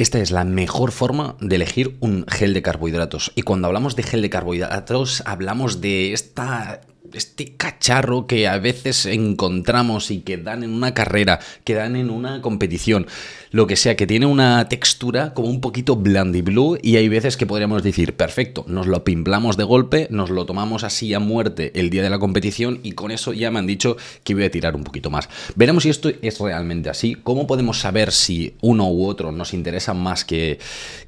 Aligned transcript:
Esta 0.00 0.18
es 0.18 0.30
la 0.30 0.44
mejor 0.44 0.92
forma 0.92 1.36
de 1.42 1.56
elegir 1.56 1.98
un 2.00 2.24
gel 2.26 2.54
de 2.54 2.62
carbohidratos. 2.62 3.32
Y 3.34 3.42
cuando 3.42 3.66
hablamos 3.66 3.96
de 3.96 4.02
gel 4.02 4.22
de 4.22 4.30
carbohidratos, 4.30 5.22
hablamos 5.26 5.82
de 5.82 6.14
esta 6.14 6.80
este 7.12 7.56
cacharro 7.56 8.26
que 8.26 8.46
a 8.46 8.58
veces 8.58 9.06
encontramos 9.06 10.10
y 10.10 10.20
que 10.20 10.36
dan 10.36 10.62
en 10.62 10.70
una 10.70 10.94
carrera, 10.94 11.40
que 11.64 11.74
dan 11.74 11.96
en 11.96 12.10
una 12.10 12.40
competición, 12.40 13.06
lo 13.50 13.66
que 13.66 13.76
sea, 13.76 13.96
que 13.96 14.06
tiene 14.06 14.26
una 14.26 14.68
textura 14.68 15.34
como 15.34 15.48
un 15.48 15.60
poquito 15.60 15.96
blandy 15.96 16.42
blue 16.42 16.78
y 16.82 16.96
hay 16.96 17.08
veces 17.08 17.36
que 17.36 17.46
podríamos 17.46 17.82
decir, 17.82 18.14
perfecto, 18.14 18.64
nos 18.68 18.86
lo 18.86 19.02
pimplamos 19.04 19.56
de 19.56 19.64
golpe, 19.64 20.06
nos 20.10 20.30
lo 20.30 20.46
tomamos 20.46 20.84
así 20.84 21.12
a 21.14 21.20
muerte 21.20 21.72
el 21.74 21.90
día 21.90 22.02
de 22.02 22.10
la 22.10 22.18
competición 22.18 22.80
y 22.82 22.92
con 22.92 23.10
eso 23.10 23.32
ya 23.32 23.50
me 23.50 23.58
han 23.58 23.66
dicho 23.66 23.96
que 24.24 24.34
voy 24.34 24.44
a 24.44 24.50
tirar 24.50 24.76
un 24.76 24.84
poquito 24.84 25.10
más. 25.10 25.28
Veremos 25.56 25.82
si 25.82 25.90
esto 25.90 26.10
es 26.22 26.38
realmente 26.38 26.90
así, 26.90 27.16
cómo 27.22 27.46
podemos 27.46 27.80
saber 27.80 28.12
si 28.12 28.54
uno 28.60 28.88
u 28.90 29.06
otro 29.06 29.32
nos 29.32 29.54
interesa 29.54 29.94
más 29.94 30.24
que, 30.24 30.58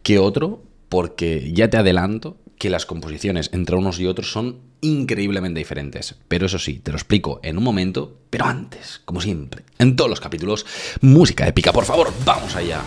que 0.03 0.19
otro, 0.19 0.63
porque 0.89 1.53
ya 1.55 1.71
te 1.71 1.79
adelanto 1.79 2.37
que 2.63 2.71
las 2.71 2.87
composiciones 2.87 3.51
entre 3.53 3.75
unos 3.75 3.99
y 3.99 4.07
otros 4.07 4.31
son 4.31 4.61
increíblemente 4.83 5.59
diferentes. 5.59 6.15
Pero 6.29 6.47
eso 6.47 6.61
sí, 6.61 6.79
te 6.79 6.93
lo 6.93 6.97
explico 6.97 7.41
en 7.43 7.59
un 7.59 7.65
momento, 7.65 8.21
pero 8.31 8.45
antes, 8.45 9.03
como 9.05 9.21
siempre, 9.21 9.65
en 9.81 9.97
todos 9.97 10.09
los 10.09 10.21
capítulos, 10.21 10.65
música 11.01 11.49
épica, 11.49 11.73
por 11.73 11.85
favor, 11.85 12.13
vamos 12.25 12.55
allá. 12.55 12.81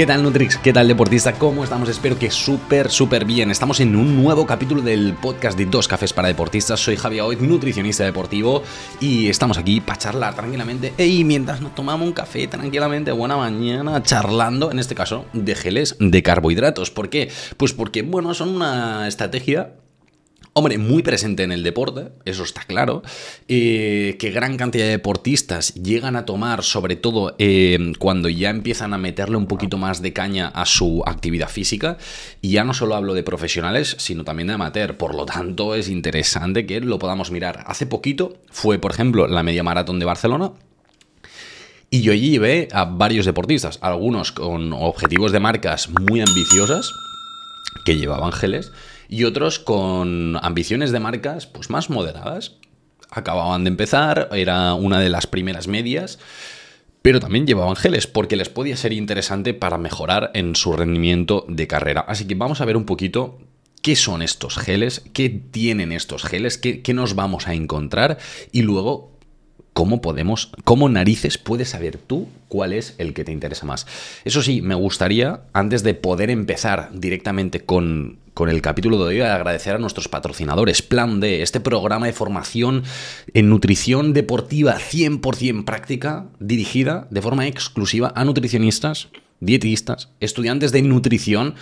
¿Qué 0.00 0.06
tal 0.06 0.22
Nutrix? 0.22 0.56
¿Qué 0.56 0.72
tal 0.72 0.88
deportista? 0.88 1.34
¿Cómo 1.34 1.62
estamos? 1.62 1.86
Espero 1.90 2.18
que 2.18 2.30
súper, 2.30 2.90
súper 2.90 3.26
bien. 3.26 3.50
Estamos 3.50 3.80
en 3.80 3.94
un 3.94 4.22
nuevo 4.22 4.46
capítulo 4.46 4.80
del 4.80 5.12
podcast 5.12 5.58
de 5.58 5.66
Dos 5.66 5.88
Cafés 5.88 6.14
para 6.14 6.28
Deportistas. 6.28 6.80
Soy 6.80 6.96
Javier 6.96 7.24
Hoy, 7.24 7.36
nutricionista 7.36 8.02
deportivo, 8.02 8.62
y 8.98 9.28
estamos 9.28 9.58
aquí 9.58 9.82
para 9.82 9.98
charlar 9.98 10.34
tranquilamente. 10.34 10.94
Y 10.96 11.22
mientras 11.24 11.60
nos 11.60 11.74
tomamos 11.74 12.06
un 12.06 12.14
café 12.14 12.46
tranquilamente, 12.46 13.12
buena 13.12 13.36
mañana, 13.36 14.02
charlando, 14.02 14.70
en 14.70 14.78
este 14.78 14.94
caso, 14.94 15.26
de 15.34 15.54
geles 15.54 15.96
de 16.00 16.22
carbohidratos. 16.22 16.90
¿Por 16.90 17.10
qué? 17.10 17.30
Pues 17.58 17.74
porque, 17.74 18.00
bueno, 18.00 18.32
son 18.32 18.48
una 18.48 19.06
estrategia 19.06 19.74
Hombre, 20.52 20.78
muy 20.78 21.04
presente 21.04 21.44
en 21.44 21.52
el 21.52 21.62
deporte, 21.62 22.08
eso 22.24 22.42
está 22.42 22.62
claro, 22.62 23.02
eh, 23.46 24.16
que 24.18 24.32
gran 24.32 24.56
cantidad 24.56 24.84
de 24.84 24.90
deportistas 24.90 25.74
llegan 25.74 26.16
a 26.16 26.24
tomar, 26.24 26.64
sobre 26.64 26.96
todo 26.96 27.36
eh, 27.38 27.92
cuando 28.00 28.28
ya 28.28 28.50
empiezan 28.50 28.92
a 28.92 28.98
meterle 28.98 29.36
un 29.36 29.46
poquito 29.46 29.78
más 29.78 30.02
de 30.02 30.12
caña 30.12 30.48
a 30.48 30.66
su 30.66 31.04
actividad 31.06 31.48
física, 31.48 31.98
y 32.42 32.50
ya 32.50 32.64
no 32.64 32.74
solo 32.74 32.96
hablo 32.96 33.14
de 33.14 33.22
profesionales, 33.22 33.94
sino 34.00 34.24
también 34.24 34.48
de 34.48 34.54
amateur, 34.54 34.96
por 34.96 35.14
lo 35.14 35.24
tanto 35.24 35.76
es 35.76 35.88
interesante 35.88 36.66
que 36.66 36.80
lo 36.80 36.98
podamos 36.98 37.30
mirar. 37.30 37.62
Hace 37.68 37.86
poquito 37.86 38.36
fue, 38.50 38.80
por 38.80 38.90
ejemplo, 38.90 39.28
la 39.28 39.44
media 39.44 39.62
maratón 39.62 40.00
de 40.00 40.06
Barcelona, 40.06 40.50
y 41.90 42.02
yo 42.02 42.12
allí 42.12 42.30
llevé 42.30 42.66
a 42.72 42.86
varios 42.86 43.24
deportistas, 43.24 43.78
algunos 43.82 44.32
con 44.32 44.72
objetivos 44.72 45.30
de 45.30 45.38
marcas 45.38 45.90
muy 45.90 46.20
ambiciosas, 46.20 46.90
que 47.84 47.96
llevaban 47.96 48.32
geles, 48.32 48.72
y 49.10 49.24
otros 49.24 49.58
con 49.58 50.38
ambiciones 50.40 50.92
de 50.92 51.00
marcas 51.00 51.46
pues 51.46 51.68
más 51.68 51.90
moderadas. 51.90 52.56
Acababan 53.10 53.64
de 53.64 53.68
empezar, 53.68 54.28
era 54.32 54.74
una 54.74 55.00
de 55.00 55.08
las 55.08 55.26
primeras 55.26 55.66
medias, 55.66 56.20
pero 57.02 57.18
también 57.18 57.44
llevaban 57.44 57.74
geles 57.74 58.06
porque 58.06 58.36
les 58.36 58.48
podía 58.48 58.76
ser 58.76 58.92
interesante 58.92 59.52
para 59.52 59.78
mejorar 59.78 60.30
en 60.34 60.54
su 60.54 60.72
rendimiento 60.74 61.44
de 61.48 61.66
carrera. 61.66 62.02
Así 62.06 62.24
que 62.26 62.36
vamos 62.36 62.60
a 62.60 62.64
ver 62.64 62.76
un 62.76 62.84
poquito 62.84 63.40
qué 63.82 63.96
son 63.96 64.22
estos 64.22 64.58
geles, 64.58 65.02
qué 65.12 65.28
tienen 65.28 65.90
estos 65.90 66.22
geles, 66.22 66.56
qué, 66.56 66.80
qué 66.80 66.94
nos 66.94 67.16
vamos 67.16 67.48
a 67.48 67.54
encontrar 67.54 68.18
y 68.52 68.62
luego 68.62 69.10
¿Cómo 69.72 70.00
podemos, 70.00 70.50
cómo 70.64 70.88
narices 70.88 71.38
puedes 71.38 71.70
saber 71.70 71.96
tú 71.96 72.28
cuál 72.48 72.72
es 72.72 72.96
el 72.98 73.14
que 73.14 73.24
te 73.24 73.30
interesa 73.30 73.66
más? 73.66 73.86
Eso 74.24 74.42
sí, 74.42 74.62
me 74.62 74.74
gustaría, 74.74 75.42
antes 75.52 75.84
de 75.84 75.94
poder 75.94 76.28
empezar 76.28 76.90
directamente 76.92 77.60
con, 77.60 78.18
con 78.40 78.48
el 78.48 78.62
capítulo 78.62 78.96
de 78.96 79.04
hoy, 79.04 79.20
agradecer 79.20 79.74
a 79.74 79.78
nuestros 79.78 80.08
patrocinadores. 80.08 80.80
Plan 80.80 81.20
D, 81.20 81.42
este 81.42 81.60
programa 81.60 82.06
de 82.06 82.14
formación 82.14 82.84
en 83.34 83.50
nutrición 83.50 84.14
deportiva 84.14 84.78
100% 84.78 85.66
práctica, 85.66 86.30
dirigida 86.38 87.06
de 87.10 87.20
forma 87.20 87.46
exclusiva 87.46 88.14
a 88.16 88.24
nutricionistas, 88.24 89.08
dietistas, 89.40 90.08
estudiantes 90.20 90.72
de 90.72 90.80
nutrición 90.80 91.54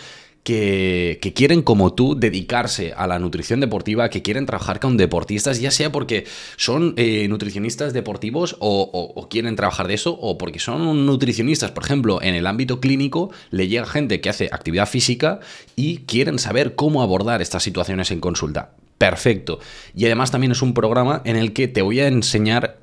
que, 0.49 1.33
quieren, 1.35 1.61
como 1.61 1.93
tú, 1.93 2.15
dedicarse 2.19 2.95
a 2.97 3.07
la 3.07 3.19
nutrición 3.19 3.61
deportiva, 3.61 4.09
que 4.09 4.23
quieren 4.23 4.47
trabajar 4.47 4.81
con 4.81 4.97
deportistas, 4.97 5.61
ya 5.61 5.71
sea 5.71 5.93
porque 5.93 6.25
son 6.57 6.95
eh, 6.97 7.29
nutricionistas 7.29 7.93
deportivos 7.93 8.57
o, 8.59 9.27
quieren 9.29 9.57
trabajar 9.57 9.89
de 9.89 9.95
eso, 9.95 10.19
o 10.19 10.39
porque 10.39 10.59
son 10.59 11.05
nutricionistas, 11.05 11.73
por 11.73 11.85
ejemplo, 11.85 12.23
en 12.23 12.35
el 12.35 12.47
ámbito 12.47 12.81
clínico, 12.81 13.31
le 13.51 13.69
llega 13.69 13.85
gente 13.85 14.23
que 14.23 14.31
hace 14.31 14.49
actividad 14.51 14.89
física 14.89 15.41
y 15.77 15.99
quieren 15.99 16.39
saber 16.39 16.75
cómo 16.75 17.03
abordar 17.03 17.43
estas 17.43 17.63
situaciones 17.63 18.11
en 18.11 18.21
consulta. 18.21 18.71
Perfecto. 18.97 19.61
Y 19.95 20.07
además 20.07 20.31
también 20.31 20.53
es 20.53 20.63
un 20.63 20.73
programa 20.73 21.21
en 21.27 21.37
el 21.37 21.53
que 21.53 21.69
te 21.69 21.83
voy 21.83 22.01
a 22.01 22.09
enseñar 22.09 22.79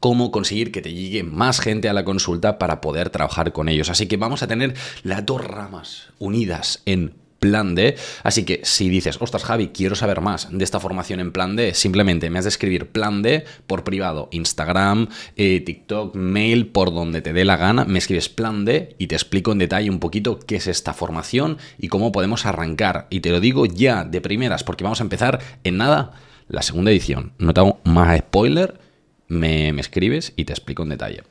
cómo 0.00 0.30
conseguir 0.30 0.72
que 0.72 0.82
te 0.82 0.92
llegue 0.92 1.22
más 1.22 1.60
gente 1.60 1.88
a 1.88 1.92
la 1.92 2.04
consulta 2.04 2.58
para 2.58 2.80
poder 2.80 3.10
trabajar 3.10 3.52
con 3.52 3.68
ellos. 3.68 3.90
Así 3.90 4.06
que 4.06 4.16
vamos 4.16 4.42
a 4.42 4.48
tener 4.48 4.74
las 5.02 5.24
dos 5.24 5.44
ramas 5.44 6.08
unidas 6.18 6.82
en 6.86 7.14
plan 7.40 7.74
D. 7.74 7.96
Así 8.22 8.44
que 8.44 8.60
si 8.62 8.88
dices, 8.88 9.16
ostras 9.20 9.44
Javi, 9.44 9.68
quiero 9.68 9.96
saber 9.96 10.20
más 10.20 10.48
de 10.50 10.62
esta 10.62 10.78
formación 10.78 11.18
en 11.18 11.32
plan 11.32 11.56
D, 11.56 11.74
simplemente 11.74 12.30
me 12.30 12.38
has 12.38 12.44
de 12.44 12.50
escribir 12.50 12.88
plan 12.88 13.22
D 13.22 13.44
por 13.66 13.82
privado, 13.82 14.28
Instagram, 14.30 15.08
eh, 15.36 15.60
TikTok, 15.60 16.14
mail, 16.14 16.68
por 16.68 16.92
donde 16.92 17.22
te 17.22 17.32
dé 17.32 17.44
la 17.44 17.56
gana, 17.56 17.84
me 17.86 17.98
escribes 17.98 18.28
plan 18.28 18.64
D 18.64 18.94
y 18.98 19.08
te 19.08 19.16
explico 19.16 19.52
en 19.52 19.58
detalle 19.58 19.90
un 19.90 19.98
poquito 19.98 20.38
qué 20.38 20.56
es 20.56 20.68
esta 20.68 20.92
formación 20.92 21.58
y 21.78 21.88
cómo 21.88 22.12
podemos 22.12 22.46
arrancar. 22.46 23.06
Y 23.10 23.20
te 23.20 23.30
lo 23.30 23.40
digo 23.40 23.66
ya 23.66 24.04
de 24.04 24.20
primeras 24.20 24.62
porque 24.62 24.84
vamos 24.84 25.00
a 25.00 25.04
empezar 25.04 25.40
en 25.64 25.78
nada 25.78 26.12
la 26.48 26.62
segunda 26.62 26.90
edición. 26.90 27.32
No 27.38 27.54
te 27.54 27.60
hago 27.60 27.80
más 27.84 28.18
spoiler 28.18 28.89
me, 29.30 29.70
escribes 29.80 30.34
y 30.36 30.44
te 30.44 30.52
explico 30.52 30.82
en 30.82 30.90
detalle. 30.90 31.22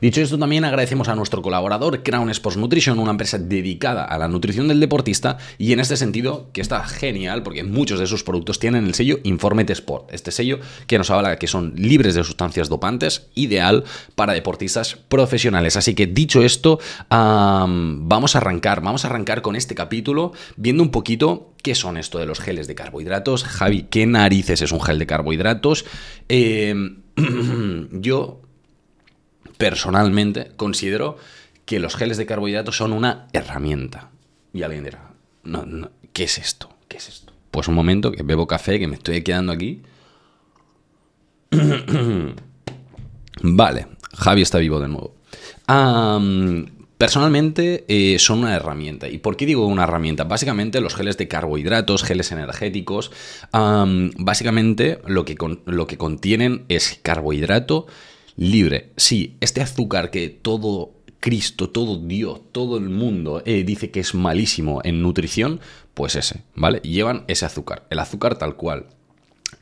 Dicho 0.00 0.22
esto, 0.22 0.38
también 0.38 0.64
agradecemos 0.64 1.08
a 1.08 1.14
nuestro 1.14 1.42
colaborador 1.42 2.02
Crown 2.02 2.30
Sports 2.30 2.56
Nutrition, 2.56 2.98
una 2.98 3.10
empresa 3.10 3.36
dedicada 3.36 4.04
a 4.04 4.16
la 4.16 4.28
nutrición 4.28 4.68
del 4.68 4.80
deportista 4.80 5.36
y 5.58 5.72
en 5.72 5.80
este 5.80 5.96
sentido 5.96 6.48
que 6.52 6.60
está 6.60 6.84
genial 6.84 7.42
porque 7.42 7.64
muchos 7.64 7.98
de 8.00 8.06
sus 8.06 8.22
productos 8.22 8.58
tienen 8.58 8.86
el 8.86 8.94
sello 8.94 9.18
Informete 9.24 9.72
Sport, 9.72 10.14
este 10.14 10.30
sello 10.30 10.60
que 10.86 10.96
nos 10.96 11.10
habla 11.10 11.36
que 11.36 11.48
son 11.48 11.74
libres 11.76 12.14
de 12.14 12.24
sustancias 12.24 12.68
dopantes, 12.68 13.26
ideal 13.34 13.84
para 14.14 14.32
deportistas 14.32 14.96
profesionales. 14.96 15.76
Así 15.76 15.94
que 15.94 16.06
dicho 16.06 16.42
esto, 16.42 16.78
vamos 17.10 18.34
a 18.34 18.38
arrancar, 18.38 18.80
vamos 18.80 19.04
a 19.04 19.08
arrancar 19.08 19.42
con 19.42 19.56
este 19.56 19.74
capítulo 19.74 20.32
viendo 20.56 20.82
un 20.82 20.90
poquito 20.90 21.52
¿Qué 21.62 21.74
son 21.74 21.96
esto 21.96 22.18
de 22.18 22.26
los 22.26 22.38
geles 22.38 22.68
de 22.68 22.76
carbohidratos? 22.76 23.42
Javi, 23.42 23.86
¿qué 23.90 24.06
narices 24.06 24.62
es 24.62 24.70
un 24.70 24.80
gel 24.80 24.98
de 24.98 25.06
carbohidratos? 25.06 25.84
Eh, 26.28 26.74
yo 27.92 28.40
personalmente 29.56 30.52
considero 30.56 31.16
que 31.64 31.80
los 31.80 31.96
geles 31.96 32.16
de 32.16 32.26
carbohidratos 32.26 32.76
son 32.76 32.92
una 32.92 33.26
herramienta. 33.32 34.10
Y 34.52 34.62
alguien 34.62 34.84
dirá, 34.84 35.10
no, 35.44 35.90
¿qué 36.12 36.24
es 36.24 36.38
esto? 36.38 36.70
¿Qué 36.88 36.96
es 36.96 37.08
esto? 37.08 37.32
Pues 37.50 37.68
un 37.68 37.74
momento 37.74 38.12
que 38.12 38.22
bebo 38.22 38.46
café, 38.46 38.78
que 38.78 38.88
me 38.88 38.96
estoy 38.96 39.22
quedando 39.22 39.52
aquí. 39.52 39.82
vale, 43.42 43.88
Javi 44.14 44.42
está 44.42 44.58
vivo 44.58 44.80
de 44.80 44.88
nuevo. 44.88 45.14
Personalmente 46.98 47.84
eh, 47.86 48.18
son 48.18 48.40
una 48.40 48.56
herramienta. 48.56 49.08
¿Y 49.08 49.18
por 49.18 49.36
qué 49.36 49.46
digo 49.46 49.66
una 49.66 49.84
herramienta? 49.84 50.24
Básicamente 50.24 50.80
los 50.80 50.96
geles 50.96 51.16
de 51.16 51.28
carbohidratos, 51.28 52.02
geles 52.02 52.32
energéticos, 52.32 53.12
básicamente 53.52 54.98
lo 55.06 55.24
que, 55.24 55.36
lo 55.64 55.86
que 55.86 55.96
contienen 55.96 56.64
es 56.68 56.98
carbohidrato 57.00 57.86
libre. 58.36 58.90
Sí, 58.96 59.36
este 59.40 59.60
azúcar 59.60 60.10
que 60.10 60.28
todo 60.28 60.92
Cristo, 61.20 61.70
todo 61.70 61.96
Dios, 61.98 62.40
todo 62.52 62.78
el 62.78 62.88
mundo 62.88 63.42
eh, 63.44 63.64
dice 63.64 63.90
que 63.90 64.00
es 64.00 64.14
malísimo 64.14 64.80
en 64.84 65.02
nutrición, 65.02 65.60
pues 65.94 66.16
ese, 66.16 66.42
¿vale? 66.54 66.80
Llevan 66.80 67.24
ese 67.28 67.46
azúcar, 67.46 67.86
el 67.90 67.98
azúcar 67.98 68.38
tal 68.38 68.56
cual 68.56 68.86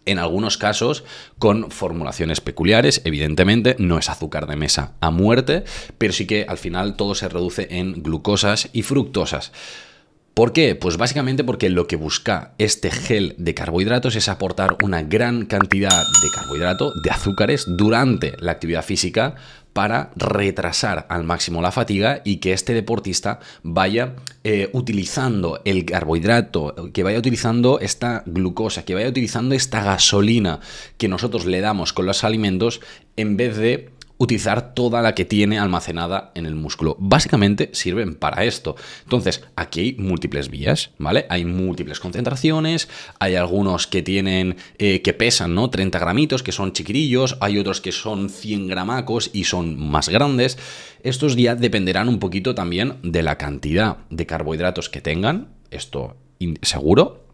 en 0.04 0.18
algunos 0.18 0.56
casos 0.56 1.04
con 1.38 1.70
formulaciones 1.70 2.40
peculiares. 2.40 3.02
Evidentemente 3.04 3.76
no 3.78 3.98
es 3.98 4.08
azúcar 4.08 4.46
de 4.46 4.56
mesa 4.56 4.92
a 5.00 5.10
muerte, 5.10 5.64
pero 5.98 6.12
sí 6.12 6.26
que 6.26 6.46
al 6.48 6.58
final 6.58 6.96
todo 6.96 7.14
se 7.14 7.28
reduce 7.28 7.68
en 7.70 8.02
glucosas 8.02 8.68
y 8.72 8.82
fructosas. 8.82 9.52
¿Por 10.36 10.52
qué? 10.52 10.74
Pues 10.74 10.98
básicamente 10.98 11.44
porque 11.44 11.70
lo 11.70 11.86
que 11.86 11.96
busca 11.96 12.52
este 12.58 12.90
gel 12.90 13.34
de 13.38 13.54
carbohidratos 13.54 14.16
es 14.16 14.28
aportar 14.28 14.76
una 14.82 15.02
gran 15.02 15.46
cantidad 15.46 15.88
de 15.88 16.28
carbohidrato, 16.34 16.92
de 17.02 17.10
azúcares, 17.10 17.64
durante 17.66 18.34
la 18.38 18.52
actividad 18.52 18.84
física 18.84 19.36
para 19.76 20.10
retrasar 20.16 21.04
al 21.10 21.24
máximo 21.24 21.60
la 21.60 21.70
fatiga 21.70 22.22
y 22.24 22.38
que 22.38 22.54
este 22.54 22.72
deportista 22.72 23.40
vaya 23.62 24.14
eh, 24.42 24.70
utilizando 24.72 25.60
el 25.66 25.84
carbohidrato, 25.84 26.90
que 26.94 27.02
vaya 27.02 27.18
utilizando 27.18 27.78
esta 27.80 28.22
glucosa, 28.24 28.86
que 28.86 28.94
vaya 28.94 29.10
utilizando 29.10 29.54
esta 29.54 29.82
gasolina 29.82 30.60
que 30.96 31.08
nosotros 31.08 31.44
le 31.44 31.60
damos 31.60 31.92
con 31.92 32.06
los 32.06 32.24
alimentos 32.24 32.80
en 33.18 33.36
vez 33.36 33.58
de 33.58 33.90
utilizar 34.18 34.74
toda 34.74 35.02
la 35.02 35.14
que 35.14 35.24
tiene 35.24 35.58
almacenada 35.58 36.32
en 36.34 36.46
el 36.46 36.54
músculo. 36.54 36.96
Básicamente 36.98 37.70
sirven 37.72 38.14
para 38.14 38.44
esto. 38.44 38.76
Entonces, 39.04 39.44
aquí 39.56 39.80
hay 39.80 39.96
múltiples 39.98 40.48
vías, 40.48 40.90
¿vale? 40.98 41.26
Hay 41.28 41.44
múltiples 41.44 42.00
concentraciones, 42.00 42.88
hay 43.18 43.34
algunos 43.34 43.86
que 43.86 44.02
tienen, 44.02 44.56
eh, 44.78 45.02
que 45.02 45.12
pesan, 45.12 45.54
¿no? 45.54 45.70
30 45.70 45.98
gramitos, 45.98 46.42
que 46.42 46.52
son 46.52 46.72
chiquirillos, 46.72 47.36
hay 47.40 47.58
otros 47.58 47.80
que 47.80 47.92
son 47.92 48.30
100 48.30 48.68
gramacos 48.68 49.30
y 49.32 49.44
son 49.44 49.78
más 49.78 50.08
grandes. 50.08 50.58
Estos 51.02 51.36
ya 51.36 51.54
dependerán 51.54 52.08
un 52.08 52.18
poquito 52.18 52.54
también 52.54 52.96
de 53.02 53.22
la 53.22 53.36
cantidad 53.38 53.98
de 54.10 54.26
carbohidratos 54.26 54.88
que 54.88 55.00
tengan, 55.00 55.48
esto 55.70 56.16
seguro, 56.62 57.25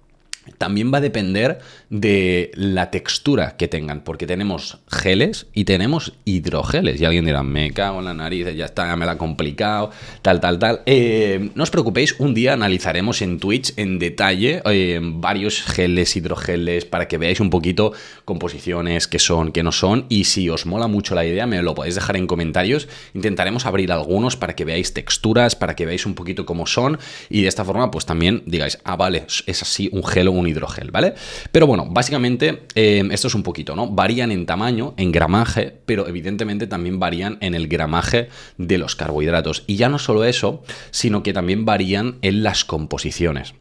también 0.58 0.92
va 0.92 0.98
a 0.98 1.00
depender 1.00 1.60
de 1.88 2.50
la 2.54 2.90
textura 2.90 3.56
que 3.56 3.68
tengan, 3.68 4.02
porque 4.02 4.26
tenemos 4.26 4.78
geles 4.90 5.46
y 5.54 5.64
tenemos 5.64 6.14
hidrogeles. 6.24 7.00
Y 7.00 7.04
alguien 7.04 7.24
dirá, 7.24 7.42
me 7.42 7.70
cago 7.70 8.00
en 8.00 8.06
la 8.06 8.14
nariz, 8.14 8.46
ya 8.56 8.64
está, 8.64 8.94
me 8.96 9.06
la 9.06 9.12
ha 9.12 9.18
complicado, 9.18 9.90
tal, 10.22 10.40
tal, 10.40 10.58
tal. 10.58 10.82
Eh, 10.86 11.50
no 11.54 11.62
os 11.62 11.70
preocupéis, 11.70 12.16
un 12.18 12.34
día 12.34 12.54
analizaremos 12.54 13.22
en 13.22 13.38
Twitch 13.38 13.72
en 13.76 13.98
detalle 13.98 14.62
eh, 14.64 15.00
varios 15.02 15.62
geles, 15.62 16.16
hidrogeles, 16.16 16.84
para 16.84 17.06
que 17.08 17.18
veáis 17.18 17.40
un 17.40 17.50
poquito 17.50 17.92
composiciones, 18.24 19.06
qué 19.06 19.18
son, 19.18 19.52
qué 19.52 19.62
no 19.62 19.72
son. 19.72 20.06
Y 20.08 20.24
si 20.24 20.48
os 20.48 20.66
mola 20.66 20.88
mucho 20.88 21.14
la 21.14 21.24
idea, 21.24 21.46
me 21.46 21.62
lo 21.62 21.74
podéis 21.74 21.94
dejar 21.94 22.16
en 22.16 22.26
comentarios. 22.26 22.88
Intentaremos 23.14 23.66
abrir 23.66 23.92
algunos 23.92 24.36
para 24.36 24.56
que 24.56 24.64
veáis 24.64 24.92
texturas, 24.92 25.54
para 25.54 25.76
que 25.76 25.86
veáis 25.86 26.06
un 26.06 26.14
poquito 26.14 26.46
cómo 26.46 26.66
son. 26.66 26.98
Y 27.30 27.42
de 27.42 27.48
esta 27.48 27.64
forma, 27.64 27.90
pues 27.90 28.06
también 28.06 28.42
digáis, 28.46 28.78
ah, 28.84 28.96
vale, 28.96 29.26
es 29.46 29.62
así 29.62 29.88
un 29.92 30.04
gel 30.04 30.31
un 30.38 30.46
hidrogel, 30.46 30.90
¿vale? 30.90 31.14
Pero 31.50 31.66
bueno, 31.66 31.86
básicamente 31.90 32.64
eh, 32.74 33.08
esto 33.10 33.28
es 33.28 33.34
un 33.34 33.42
poquito, 33.42 33.76
¿no? 33.76 33.88
Varían 33.88 34.32
en 34.32 34.46
tamaño, 34.46 34.94
en 34.96 35.12
gramaje, 35.12 35.74
pero 35.86 36.06
evidentemente 36.06 36.66
también 36.66 36.98
varían 36.98 37.38
en 37.40 37.54
el 37.54 37.68
gramaje 37.68 38.28
de 38.58 38.78
los 38.78 38.96
carbohidratos. 38.96 39.64
Y 39.66 39.76
ya 39.76 39.88
no 39.88 39.98
solo 39.98 40.24
eso, 40.24 40.62
sino 40.90 41.22
que 41.22 41.32
también 41.32 41.64
varían 41.64 42.18
en 42.22 42.42
las 42.42 42.64
composiciones. 42.64 43.54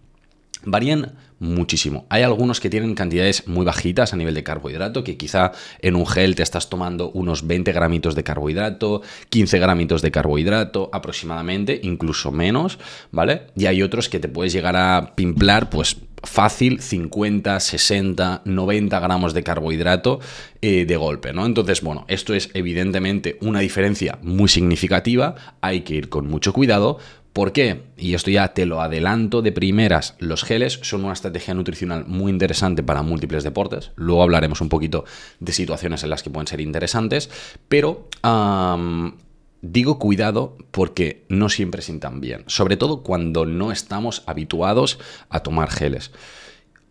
Varían 0.64 1.14
muchísimo. 1.42 2.06
Hay 2.10 2.22
algunos 2.22 2.60
que 2.60 2.70
tienen 2.70 2.94
cantidades 2.94 3.48
muy 3.48 3.66
bajitas 3.66 4.14
a 4.14 4.16
nivel 4.16 4.36
de 4.36 4.44
carbohidrato, 4.44 5.04
que 5.04 5.18
quizá 5.18 5.52
en 5.82 5.96
un 5.96 6.06
gel 6.06 6.36
te 6.36 6.44
estás 6.44 6.70
tomando 6.70 7.10
unos 7.12 7.48
20 7.48 7.72
gramitos 7.72 8.14
de 8.14 8.24
carbohidrato, 8.24 9.02
15 9.30 9.58
gramitos 9.58 10.04
de 10.04 10.12
carbohidrato 10.12 10.92
aproximadamente, 10.94 11.80
incluso 11.82 12.32
menos, 12.32 12.78
¿vale? 13.12 13.48
Y 13.56 13.66
hay 13.66 13.82
otros 13.82 14.08
que 14.08 14.20
te 14.20 14.28
puedes 14.28 14.54
llegar 14.54 14.76
a 14.78 15.14
pimplar, 15.16 15.72
pues 15.72 15.98
fácil 16.24 16.82
50, 16.82 17.60
60, 17.60 18.42
90 18.46 19.00
gramos 19.00 19.34
de 19.34 19.44
carbohidrato 19.44 20.20
eh, 20.62 20.86
de 20.86 20.98
golpe, 20.98 21.34
¿no? 21.34 21.46
Entonces, 21.46 21.82
bueno, 21.82 22.06
esto 22.08 22.34
es 22.34 22.50
evidentemente 22.54 23.38
una 23.42 23.60
diferencia 23.60 24.20
muy 24.22 24.48
significativa, 24.48 25.36
hay 25.62 25.82
que 25.82 25.96
ir 25.96 26.10
con 26.10 26.28
mucho 26.28 26.54
cuidado. 26.54 27.00
¿Por 27.34 27.54
qué? 27.54 27.84
Y 27.96 28.14
esto 28.14 28.30
ya 28.30 28.50
te 28.50 28.66
lo 28.66 28.82
adelanto 28.82 29.42
de 29.42 29.54
primeras, 29.54 30.16
los 30.20 30.44
geles 30.44 30.80
son 30.82 31.06
una 31.06 31.14
estrategia 31.14 31.54
nutricional 31.54 32.06
muy 32.06 32.30
interesante 32.30 32.84
para 32.84 33.04
múltiples 33.04 33.46
deportes, 33.46 33.92
luego 33.96 34.22
hablaremos 34.22 34.60
un 34.60 34.68
poquito 34.68 35.06
de 35.40 35.54
situaciones 35.54 36.04
en 36.04 36.10
las 36.10 36.24
que 36.24 36.30
pueden 36.30 36.48
ser 36.48 36.60
interesantes, 36.60 37.30
pero... 37.70 38.10
Digo 39.62 40.00
cuidado 40.00 40.58
porque 40.72 41.24
no 41.30 41.48
siempre 41.50 41.84
sientan 41.84 42.20
bien, 42.20 42.44
sobre 42.48 42.78
todo 42.78 43.04
cuando 43.04 43.46
no 43.46 43.72
estamos 43.72 44.24
habituados 44.26 44.98
a 45.30 45.42
tomar 45.42 45.70
geles. 45.70 46.12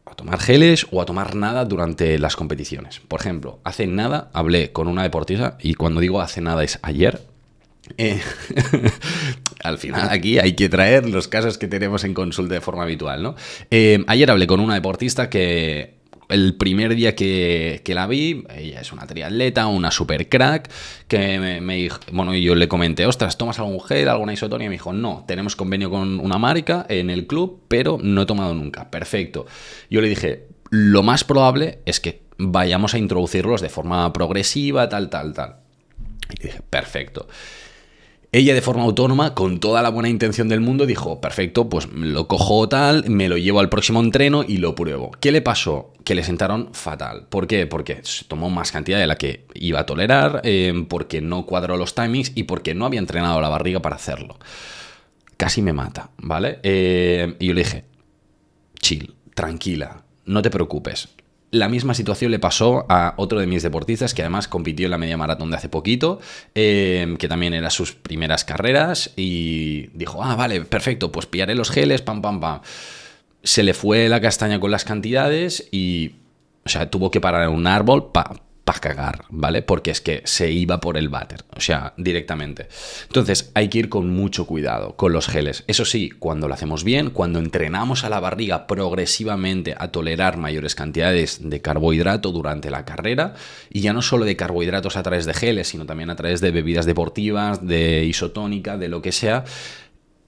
A 0.05 0.15
tomar 0.15 0.39
geles 0.39 0.87
o 0.93 1.03
a 1.03 1.05
tomar 1.05 1.35
nada 1.35 1.65
durante 1.65 2.19
las 2.19 2.37
competiciones. 2.37 3.01
Por 3.01 3.21
ejemplo, 3.21 3.59
hace 3.65 3.89
nada 3.89 4.31
hablé 4.33 4.71
con 4.73 4.87
una 4.87 5.03
deportista 5.03 5.57
y 5.61 5.75
cuando 5.75 6.01
digo 6.01 6.21
hace 6.21 6.41
nada 6.41 6.63
es 6.63 6.79
ayer. 6.83 7.23
Eh, 7.99 8.21
al 9.65 9.79
final 9.79 10.09
aquí 10.11 10.39
hay 10.39 10.53
que 10.53 10.69
traer 10.69 11.09
los 11.09 11.27
casos 11.27 11.59
que 11.59 11.67
tenemos 11.67 12.05
en 12.05 12.15
consulta 12.15 12.55
de 12.55 12.61
forma 12.61 12.85
habitual, 12.85 13.21
¿no? 13.21 13.35
Eh, 13.73 14.05
ayer 14.07 14.31
hablé 14.31 14.47
con 14.47 14.61
una 14.61 14.75
deportista 14.75 15.29
que 15.29 16.00
el 16.31 16.55
primer 16.55 16.95
día 16.95 17.15
que, 17.15 17.83
la 17.87 18.07
vi, 18.07 18.45
ella 18.57 18.81
es 18.81 18.93
una 18.93 19.07
triatleta, 19.07 19.67
una 19.67 19.91
super 19.91 20.29
crack, 20.29 20.71
que 21.09 21.61
me, 21.61 21.75
dijo, 21.75 22.01
bueno, 22.13 22.35
yo 22.35 22.55
le 22.55 22.69
comenté, 22.69 23.07
ostras, 23.07 23.37
¿tomas 23.37 23.59
algún 23.59 23.81
gel, 23.81 24.09
alguna 24.09 24.33
isotonia? 24.33 24.67
Y 24.67 24.69
me 24.69 24.75
dijo, 24.77 24.93
no, 24.93 25.25
tenemos 25.27 25.57
convenio 25.57 25.91
con 25.91 26.21
una 26.21 26.39
marca 26.39 26.87
en 26.89 27.11
el 27.11 27.27
club, 27.27 27.63
pero 27.69 27.99
no 28.01 28.23
he 28.23 28.27
tomado 28.27 28.55
nunca. 28.55 28.91
Perfecto. 28.91 29.47
Yo 29.91 30.01
le 30.01 30.09
dije, 30.09 30.47
lo 30.71 31.03
más 31.03 31.25
probable 31.25 31.81
es 31.85 32.01
que 32.01 32.23
vayamos 32.39 32.95
a 32.95 32.99
introducirlos 32.99 33.61
de 33.61 33.69
forma 33.69 34.13
progresiva, 34.13 34.89
tal, 34.89 35.11
tal, 35.11 35.35
tal. 35.35 35.57
Y 36.39 36.45
dije, 36.45 36.61
perfecto. 36.69 37.29
Ella 38.33 38.55
de 38.55 38.63
forma 38.63 38.85
autónoma, 38.85 39.35
con 39.35 39.59
toda 39.59 39.83
la 39.83 39.89
buena 39.89 40.09
intención 40.09 40.49
del 40.49 40.61
mundo, 40.61 40.87
dijo, 40.87 41.21
perfecto, 41.21 41.69
pues 41.69 41.89
lo 41.93 42.29
cojo 42.29 42.69
tal, 42.69 43.11
me 43.11 43.29
lo 43.29 43.37
llevo 43.37 43.59
al 43.59 43.69
próximo 43.69 44.01
entreno 44.01 44.45
y 44.47 44.59
lo 44.59 44.77
pruebo. 44.77 45.11
¿Qué 45.19 45.33
le 45.33 45.43
pasó? 45.43 45.93
Que 46.05 46.15
le 46.15 46.23
sentaron 46.23 46.73
fatal. 46.73 47.27
¿Por 47.29 47.49
qué? 47.49 47.67
Porque 47.67 48.03
tomó 48.29 48.49
más 48.49 48.71
cantidad 48.71 49.01
de 49.01 49.09
la 49.09 49.17
que 49.17 49.47
iba 49.55 49.81
a 49.81 49.87
tolerar, 49.87 50.43
eh, 50.45 50.73
porque 50.89 51.21
no 51.21 51.45
cuadró 51.45 51.77
los 51.77 51.97
timings 51.97 52.31
y 52.37 52.45
porque 52.45 52.73
no 52.73 52.87
había 52.87 53.01
entrenado 53.01 53.41
la 53.41 53.49
barriga 53.49 53.81
para 53.81 53.97
hacerlo. 53.97 54.39
Casi 55.37 55.61
me 55.61 55.73
mata, 55.73 56.11
¿vale? 56.19 56.61
Eh, 56.63 57.35
y 57.41 57.49
yo 57.49 57.55
le 57.55 57.65
dije, 57.65 57.85
chill, 58.79 59.13
tranquila, 59.35 60.05
no 60.27 60.41
te 60.41 60.51
preocupes. 60.51 61.09
La 61.51 61.69
misma 61.69 61.95
situación 61.95 62.31
le 62.31 62.39
pasó 62.39 62.87
a 62.89 63.15
otro 63.17 63.41
de 63.41 63.47
mis 63.47 63.63
deportistas 63.63 64.15
que 64.15 64.23
además 64.23 64.47
compitió 64.47 64.87
en 64.87 64.93
la 64.93 64.99
media 64.99 65.17
maratón 65.17 65.51
de 65.51 65.57
hace 65.57 65.69
poquito, 65.69 66.21
eh, 66.55 67.17
que 67.19 67.29
también 67.29 67.55
era 67.55 67.71
sus 67.71 67.93
primeras 67.93 68.45
carreras 68.45 69.13
y 69.17 69.89
dijo, 69.89 70.23
ah, 70.23 70.37
vale, 70.37 70.61
perfecto, 70.63 71.11
pues 71.11 71.27
pillaré 71.27 71.55
los 71.55 71.71
geles, 71.71 72.03
pam, 72.03 72.23
pam, 72.23 72.41
pam. 72.41 72.61
Se 73.43 73.63
le 73.63 73.75
fue 73.75 74.09
la 74.09 74.21
castaña 74.21 74.61
con 74.61 74.71
las 74.71 74.85
cantidades 74.85 75.69
y, 75.73 76.15
o 76.65 76.69
sea, 76.69 76.89
tuvo 76.89 77.11
que 77.11 77.21
parar 77.21 77.49
en 77.49 77.55
un 77.55 77.67
árbol 77.67 78.13
para 78.13 78.37
cagar, 78.79 79.25
¿vale? 79.31 79.63
Porque 79.63 79.91
es 79.91 80.01
que 80.01 80.23
se 80.25 80.51
iba 80.51 80.81
por 80.81 80.97
el 80.97 81.09
váter, 81.09 81.45
o 81.57 81.61
sea, 81.61 81.95
directamente. 81.97 82.69
Entonces, 83.09 83.51
hay 83.55 83.69
que 83.69 83.79
ir 83.79 83.89
con 83.89 84.11
mucho 84.11 84.47
cuidado 84.47 84.95
con 84.97 85.13
los 85.13 85.27
geles. 85.27 85.65
Eso 85.67 85.85
sí, 85.85 86.11
cuando 86.11 86.47
lo 86.47 86.55
hacemos 86.55 86.85
bien, 86.85 87.11
cuando 87.11 87.39
entrenamos 87.39 88.05
a 88.05 88.09
la 88.09 88.21
barriga 88.21 88.67
progresivamente 88.67 89.75
a 89.77 89.89
tolerar 89.89 90.37
mayores 90.37 90.75
cantidades 90.75 91.41
de 91.43 91.61
carbohidrato 91.61 92.31
durante 92.31 92.71
la 92.71 92.85
carrera, 92.85 93.35
y 93.71 93.81
ya 93.81 93.93
no 93.93 94.03
solo 94.03 94.25
de 94.25 94.37
carbohidratos 94.37 94.97
a 94.97 95.03
través 95.03 95.27
de 95.27 95.35
geles, 95.35 95.69
sino 95.69 95.87
también 95.87 96.11
a 96.11 96.17
través 96.17 96.41
de 96.41 96.51
bebidas 96.51 96.87
deportivas, 96.87 97.67
de 97.67 98.05
isotónica, 98.05 98.77
de 98.77 98.89
lo 98.89 99.03
que 99.03 99.13
sea, 99.13 99.45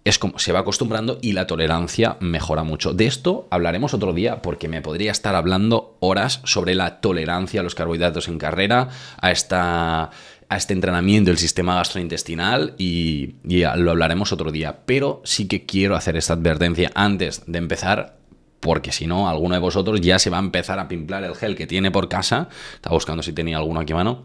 es 0.04 0.18
como 0.18 0.38
se 0.38 0.52
va 0.52 0.60
acostumbrando 0.60 1.18
y 1.22 1.32
la 1.32 1.46
tolerancia 1.46 2.16
mejora 2.20 2.64
mucho. 2.64 2.92
De 2.92 3.06
esto 3.06 3.46
hablaremos 3.50 3.94
otro 3.94 4.12
día 4.12 4.42
porque 4.42 4.68
me 4.68 4.82
podría 4.82 5.12
estar 5.12 5.34
hablando 5.34 5.96
horas 6.00 6.40
sobre 6.44 6.74
la 6.74 7.00
tolerancia 7.00 7.60
a 7.60 7.64
los 7.64 7.74
carbohidratos 7.74 8.28
en 8.28 8.38
carrera, 8.38 8.88
a 9.20 9.30
esta 9.30 10.10
a 10.48 10.56
este 10.56 10.74
entrenamiento 10.74 11.30
del 11.30 11.38
sistema 11.38 11.74
gastrointestinal 11.76 12.74
y, 12.76 13.36
lo 13.44 13.90
hablaremos 13.90 14.32
otro 14.32 14.52
día. 14.52 14.80
Pero 14.84 15.22
sí 15.24 15.48
que 15.48 15.64
quiero 15.64 15.96
hacer 15.96 16.16
esta 16.16 16.34
advertencia 16.34 16.90
antes 16.94 17.44
de 17.46 17.56
empezar 17.56 18.18
porque 18.60 18.92
si 18.92 19.06
no, 19.06 19.30
alguno 19.30 19.54
de 19.54 19.60
vosotros 19.60 20.00
ya 20.02 20.18
se 20.18 20.28
va 20.28 20.36
a 20.36 20.40
empezar 20.40 20.78
a 20.78 20.88
pimplar 20.88 21.24
el 21.24 21.34
gel 21.36 21.56
que 21.56 21.66
tiene 21.66 21.90
por 21.90 22.08
casa. 22.08 22.48
Está 22.74 22.90
buscando 22.90 23.22
si 23.22 23.32
tenía 23.32 23.56
alguno 23.56 23.80
aquí 23.80 23.94
a 23.94 23.96
mano. 23.96 24.24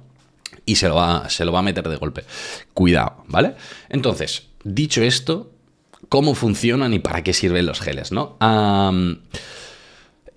Y 0.66 0.76
se 0.76 0.90
lo, 0.90 0.96
va, 0.96 1.30
se 1.30 1.46
lo 1.46 1.54
va 1.54 1.60
a 1.60 1.64
meter 1.64 1.88
de 1.88 1.96
golpe. 1.96 2.26
Cuidado, 2.74 3.24
¿vale? 3.28 3.56
Entonces, 3.88 4.48
dicho 4.66 5.02
esto, 5.02 5.54
cómo 6.10 6.36
funcionan 6.36 6.94
y 6.94 7.00
para 7.00 7.24
qué 7.24 7.34
sirven 7.34 7.66
los 7.66 7.80
geles, 7.80 8.12
¿no? 8.12 8.38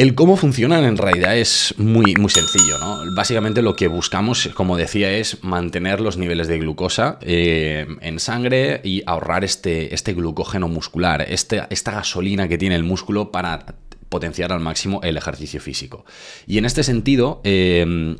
el 0.01 0.15
cómo 0.15 0.39
funcionan 0.39 0.85
en 0.85 0.97
realidad 0.97 1.37
es 1.37 1.75
muy, 1.77 2.15
muy 2.15 2.31
sencillo, 2.31 2.79
¿no? 2.79 3.03
Básicamente 3.15 3.61
lo 3.61 3.77
que 3.77 3.87
buscamos, 3.87 4.49
como 4.55 4.79
decía, 4.79 5.13
es 5.13 5.45
mantener 5.45 6.01
los 6.01 6.17
niveles 6.17 6.49
de 6.49 6.59
glucosa 6.59 7.19
eh, 7.21 7.87
en 8.01 8.19
sangre 8.19 8.81
y 8.83 9.03
ahorrar 9.05 9.45
este, 9.45 9.95
este 9.95 10.15
glucógeno 10.15 10.69
muscular, 10.69 11.27
este, 11.29 11.65
esta 11.69 11.93
gasolina 11.93 12.49
que 12.49 12.57
tiene 12.57 12.77
el 12.77 12.83
músculo 12.83 13.31
para 13.31 13.67
potenciar 14.09 14.53
al 14.53 14.61
máximo 14.61 15.01
el 15.03 15.19
ejercicio 15.19 15.61
físico. 15.61 16.07
Y 16.47 16.57
en 16.57 16.65
este 16.65 16.83
sentido, 16.83 17.43
em, 17.45 18.17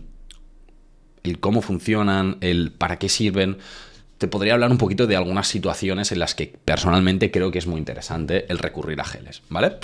el 1.23 1.41
cómo 1.41 1.63
funcionan, 1.63 2.37
el 2.43 2.73
para 2.73 2.99
qué 2.99 3.09
sirven, 3.09 3.57
te 4.21 4.29
podría 4.29 4.53
hablar 4.53 4.71
un 4.71 4.77
poquito 4.77 5.07
de 5.07 5.17
algunas 5.17 5.49
situaciones 5.49 6.13
en 6.13 6.19
las 6.19 6.35
que 6.35 6.55
personalmente 6.67 7.31
creo 7.31 7.51
que 7.51 7.59
es 7.59 7.67
muy 7.67 7.79
interesante 7.79 8.45
el 8.53 8.59
recurrir 8.59 9.01
a 9.01 9.05
geles, 9.05 9.41
¿vale? 9.49 9.77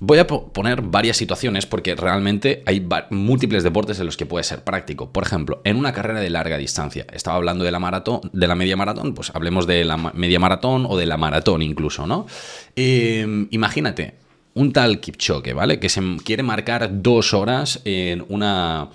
Voy 0.00 0.18
a 0.18 0.26
poner 0.26 0.80
varias 0.80 1.18
situaciones 1.18 1.66
porque 1.66 1.94
realmente 1.94 2.62
hay 2.64 2.88
múltiples 3.10 3.62
deportes 3.62 4.00
en 4.00 4.06
los 4.06 4.16
que 4.16 4.24
puede 4.24 4.44
ser 4.44 4.64
práctico. 4.64 5.12
Por 5.12 5.24
ejemplo, 5.24 5.60
en 5.64 5.76
una 5.76 5.92
carrera 5.92 6.20
de 6.20 6.30
larga 6.30 6.56
distancia. 6.56 7.06
Estaba 7.12 7.36
hablando 7.36 7.64
de 7.64 7.70
la 7.70 7.78
maratón, 7.78 8.22
de 8.32 8.46
la 8.46 8.54
media 8.54 8.78
maratón, 8.78 9.12
pues 9.12 9.30
hablemos 9.34 9.66
de 9.66 9.84
la 9.84 9.98
media 9.98 10.40
maratón 10.40 10.86
o 10.88 10.96
de 10.96 11.04
la 11.04 11.18
maratón 11.18 11.60
incluso, 11.60 12.06
¿no? 12.06 12.26
Em, 12.74 13.46
imagínate, 13.50 14.14
un 14.54 14.72
tal 14.72 15.00
Kipchoge, 15.00 15.52
¿vale? 15.52 15.78
Que 15.78 15.90
se 15.90 16.00
quiere 16.24 16.42
marcar 16.42 17.02
dos 17.02 17.34
horas 17.34 17.82
en 17.84 18.24
una, 18.30 18.88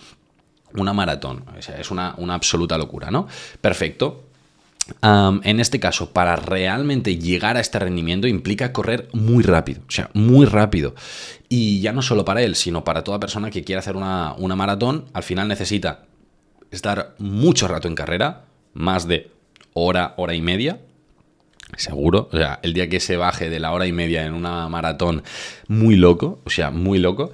una 0.74 0.94
maratón. 0.94 1.46
O 1.56 1.62
sea, 1.62 1.80
es 1.80 1.92
una, 1.92 2.16
una 2.18 2.34
absoluta 2.34 2.80
locura, 2.80 3.12
¿no? 3.12 3.28
Perfecto 3.62 4.29
en 5.02 5.60
este 5.60 5.80
caso, 5.80 6.12
para 6.12 6.36
realmente 6.36 7.18
llegar 7.18 7.58
a 7.58 7.60
este 7.60 7.80
rendimiento 7.80 8.28
implica 8.28 8.74
correr 8.74 9.10
muy 9.14 9.44
rápido, 9.44 9.82
o 9.88 9.92
sea, 9.92 10.10
muy 10.14 10.46
rápido. 10.46 10.96
Y 11.48 11.82
ya 11.82 11.94
no 11.94 12.02
solo 12.02 12.26
para 12.26 12.42
él, 12.42 12.56
sino 12.56 12.84
para 12.84 13.04
toda 13.04 13.20
persona 13.20 13.50
que 13.50 13.64
quiera 13.64 13.80
hacer 13.80 13.96
una, 13.96 14.36
maratón, 14.38 15.06
al 15.14 15.24
final 15.24 15.48
necesita 15.48 16.06
estar 16.72 17.16
mucho 17.18 17.68
rato 17.68 17.88
en 17.88 17.96
carrera, 17.96 18.46
más 18.74 19.08
de 19.08 19.32
hora, 19.74 20.14
hora 20.18 20.34
y 20.34 20.42
media, 20.42 20.80
Seguro, 21.78 22.30
o 22.32 22.36
sea, 22.36 22.60
el 22.64 22.74
día 22.74 22.90
que 22.90 23.00
se 23.00 23.16
baje 23.16 23.48
de 23.48 23.60
la 23.60 23.72
hora 23.72 23.86
y 23.86 23.92
media 23.92 24.26
en 24.26 24.34
una 24.34 24.68
maratón 24.70 25.22
muy 25.68 25.96
loco, 25.96 26.40
o 26.44 26.50
sea, 26.50 26.72
muy 26.72 26.98
loco, 26.98 27.32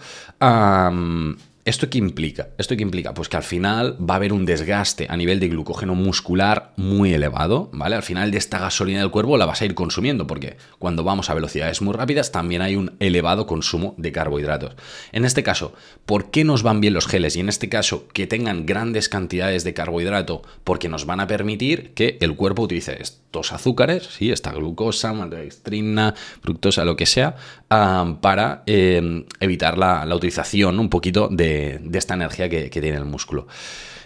¿Esto 1.66 1.90
qué 1.90 1.98
implica? 1.98 2.50
¿Esto 2.60 2.78
qué 2.78 2.84
implica? 2.84 3.16
Pues 3.16 3.28
que 3.28 3.38
al 3.38 3.44
final 3.44 3.98
va 4.00 4.14
a 4.14 4.18
haber 4.18 4.34
un 4.34 4.46
desgaste 4.46 5.08
a 5.10 5.18
nivel 5.18 5.40
de 5.40 5.48
glucógeno 5.48 5.96
muscular 5.96 6.74
muy 6.76 7.12
elevado, 7.12 7.72
¿vale? 7.74 7.96
Al 7.96 8.04
final 8.04 8.30
de 8.30 8.38
esta 8.38 8.60
gasolina 8.60 9.00
del 9.00 9.10
cuerpo 9.10 9.36
la 9.36 9.48
vas 9.48 9.64
a 9.64 9.66
ir 9.66 9.74
consumiendo, 9.74 10.28
porque 10.28 10.58
cuando 10.78 11.04
vamos 11.04 11.32
a 11.32 11.34
velocidades 11.34 11.82
muy 11.82 11.96
rápidas 11.96 12.32
también 12.32 12.62
hay 12.62 12.76
un 12.76 12.96
elevado 13.00 13.48
consumo 13.48 13.96
de 13.98 14.12
carbohidratos. 14.12 14.76
En 15.12 15.26
este 15.26 15.42
caso, 15.42 15.74
¿por 16.06 16.30
qué 16.30 16.44
nos 16.44 16.62
van 16.62 16.82
bien 16.82 16.94
los 16.94 17.08
geles? 17.08 17.36
Y 17.36 17.40
en 17.40 17.50
este 17.50 17.68
caso, 17.68 18.10
que 18.10 18.28
tengan 18.28 18.68
grandes 18.68 19.10
cantidades 19.10 19.64
de 19.64 19.74
carbohidrato, 19.74 20.44
porque 20.64 20.88
nos 20.88 21.08
van 21.08 21.20
a 21.20 21.26
permitir 21.26 21.96
que 21.96 22.20
el 22.22 22.36
cuerpo 22.36 22.62
utilice 22.62 23.02
estos 23.02 23.52
azúcares, 23.52 24.04
¿sí? 24.04 24.32
esta 24.32 24.52
glucosa, 24.52 25.14
maltodextrina, 25.14 26.14
fructosa, 26.44 26.86
lo 26.86 26.96
que 26.96 27.08
sea, 27.08 27.38
para 27.68 28.62
em, 28.68 29.26
evitar 29.40 29.80
la 29.80 30.16
utilización 30.16 30.80
un 30.80 30.92
poquito 30.92 31.28
de 31.32 31.55
de, 31.82 31.98
esta 31.98 32.14
energía 32.14 32.50
que, 32.50 32.70
tiene 32.70 32.98
el 32.98 33.06
músculo. 33.06 33.48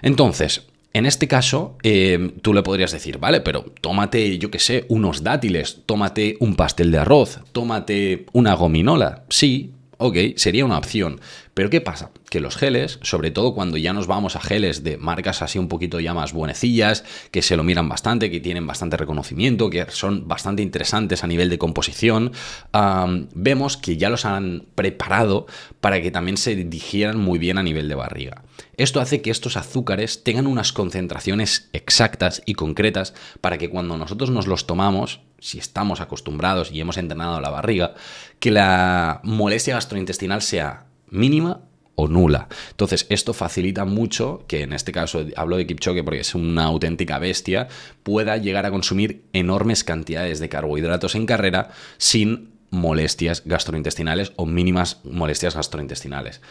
Entonces, 0.02 0.68
en 0.94 1.06
este 1.06 1.28
caso, 1.28 1.78
eh, 1.84 2.34
tú 2.42 2.54
le 2.54 2.64
podrías 2.64 2.92
decir, 2.92 3.20
vale, 3.20 3.42
pero 3.42 3.66
tómate, 3.82 4.38
yo 4.40 4.50
qué 4.50 4.60
sé, 4.60 4.86
unos 4.90 5.24
dátiles, 5.24 5.82
tómate 5.86 6.38
un 6.40 6.56
pastel 6.56 6.92
de 6.92 7.00
arroz, 7.00 7.42
tómate 7.52 8.26
una 8.34 8.56
gominola. 8.56 9.24
Sí, 9.30 9.74
ok, 10.00 10.18
sería 10.38 10.66
una 10.66 10.78
opción. 10.78 11.22
Pero 11.54 11.70
¿qué 11.70 11.82
pasa? 11.82 12.12
Que 12.30 12.40
los 12.40 12.56
geles, 12.56 13.00
sobre 13.02 13.32
todo 13.32 13.54
cuando 13.54 13.76
ya 13.76 13.92
nos 13.92 14.08
vamos 14.08 14.38
a 14.38 14.42
geles 14.42 14.82
de 14.82 14.98
marcas 14.98 15.42
así 15.42 15.60
un 15.60 15.68
poquito 15.68 16.00
ya 16.00 16.14
más 16.14 16.32
buenecillas, 16.32 17.04
que 17.32 17.42
se 17.42 17.58
lo 17.58 17.66
miran 17.66 17.90
bastante, 17.90 18.32
que 18.32 18.40
tienen 18.40 18.66
bastante 18.66 18.96
reconocimiento, 18.96 19.70
que 19.70 19.86
son 19.90 20.26
bastante 20.28 20.64
interesantes 20.64 21.24
a 21.24 21.28
nivel 21.28 21.50
de 21.50 21.58
composición, 21.58 22.32
vemos 23.34 23.76
que 23.76 23.98
ya 23.98 24.10
los 24.10 24.24
han 24.24 24.68
preparado 24.74 25.48
para 25.82 26.02
que 26.02 26.12
también 26.12 26.38
se 26.38 26.56
digieran 26.56 27.20
muy 27.20 27.38
bien 27.38 27.58
a 27.58 27.64
nivel 27.64 27.90
de 27.90 27.96
barriga. 27.96 28.44
Esto 28.78 29.02
hace 29.02 29.22
que 29.22 29.32
estos 29.32 29.58
azúcares 29.58 30.24
tengan 30.24 30.48
unas 30.48 30.72
concentraciones 30.72 31.70
exactas 31.74 32.42
y 32.46 32.54
concretas 32.54 33.14
para 33.42 33.58
que 33.58 33.70
cuando 33.70 33.98
nosotros 33.98 34.30
nos 34.30 34.48
los 34.48 34.66
tomamos, 34.66 35.20
si 35.40 35.60
estamos 35.60 36.02
acostumbrados 36.02 36.72
y 36.72 36.80
hemos 36.80 36.98
entrenado 36.98 37.40
la 37.42 37.50
barriga, 37.50 37.96
que 38.40 38.52
la 38.52 39.22
molestia 39.24 39.76
gastrointestinal 39.76 40.42
sea 40.42 40.86
mínima 41.10 41.62
o 41.96 42.08
nula. 42.08 42.48
Entonces, 42.72 43.06
esto 43.10 43.34
facilita 43.34 43.84
mucho 43.84 44.46
que 44.48 44.62
en 44.62 44.74
este 44.74 44.92
caso 44.92 45.26
hablo 45.36 45.58
de 45.58 45.68
Kipchoge 45.68 46.04
porque 46.04 46.22
es 46.22 46.34
una 46.34 46.64
auténtica 46.64 47.20
bestia, 47.20 47.68
pueda 48.04 48.38
llegar 48.38 48.66
a 48.66 48.72
consumir 48.72 49.26
enormes 49.34 49.84
cantidades 49.84 50.40
de 50.40 50.50
carbohidratos 50.50 51.16
en 51.16 51.26
carrera 51.26 51.72
sin 51.98 52.54
molestias 52.70 53.44
gastrointestinales 53.46 54.32
o 54.38 54.46
mínimas 54.46 55.02
molestias 55.04 55.56
gastrointestinales. 55.56 56.42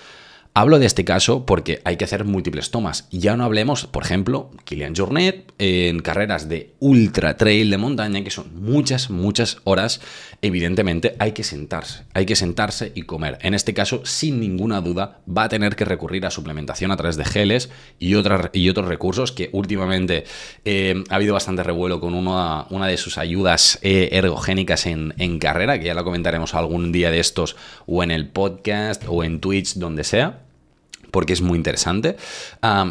Hablo 0.58 0.80
de 0.80 0.86
este 0.86 1.04
caso 1.04 1.46
porque 1.46 1.80
hay 1.84 1.96
que 1.96 2.04
hacer 2.04 2.24
múltiples 2.24 2.72
tomas. 2.72 3.06
Ya 3.12 3.36
no 3.36 3.44
hablemos, 3.44 3.86
por 3.86 4.02
ejemplo, 4.02 4.50
Kilian 4.64 4.96
Jornet 4.96 5.52
en 5.58 6.00
carreras 6.00 6.48
de 6.48 6.74
ultra 6.80 7.36
trail 7.36 7.70
de 7.70 7.78
montaña, 7.78 8.24
que 8.24 8.32
son 8.32 8.60
muchas, 8.60 9.08
muchas 9.08 9.58
horas. 9.62 10.00
Evidentemente 10.42 11.14
hay 11.20 11.30
que 11.30 11.44
sentarse, 11.44 12.06
hay 12.12 12.26
que 12.26 12.34
sentarse 12.34 12.90
y 12.96 13.02
comer. 13.02 13.38
En 13.42 13.54
este 13.54 13.72
caso, 13.72 14.04
sin 14.04 14.40
ninguna 14.40 14.80
duda, 14.80 15.20
va 15.28 15.44
a 15.44 15.48
tener 15.48 15.76
que 15.76 15.84
recurrir 15.84 16.26
a 16.26 16.30
suplementación 16.32 16.90
a 16.90 16.96
través 16.96 17.16
de 17.16 17.24
geles 17.24 17.70
y, 18.00 18.08
y 18.08 18.68
otros 18.68 18.88
recursos 18.88 19.30
que 19.30 19.50
últimamente 19.52 20.24
eh, 20.64 21.04
ha 21.08 21.14
habido 21.14 21.34
bastante 21.34 21.62
revuelo 21.62 22.00
con 22.00 22.14
una 22.14 22.86
de 22.88 22.96
sus 22.96 23.16
ayudas 23.16 23.78
eh, 23.82 24.08
ergogénicas 24.10 24.86
en, 24.86 25.14
en 25.18 25.38
carrera, 25.38 25.78
que 25.78 25.86
ya 25.86 25.94
la 25.94 26.02
comentaremos 26.02 26.56
algún 26.56 26.90
día 26.90 27.12
de 27.12 27.20
estos 27.20 27.54
o 27.86 28.02
en 28.02 28.10
el 28.10 28.28
podcast 28.28 29.04
o 29.06 29.22
en 29.22 29.38
Twitch, 29.38 29.74
donde 29.74 30.02
sea 30.02 30.47
porque 31.10 31.32
es 31.32 31.40
muy 31.40 31.56
interesante. 31.56 32.16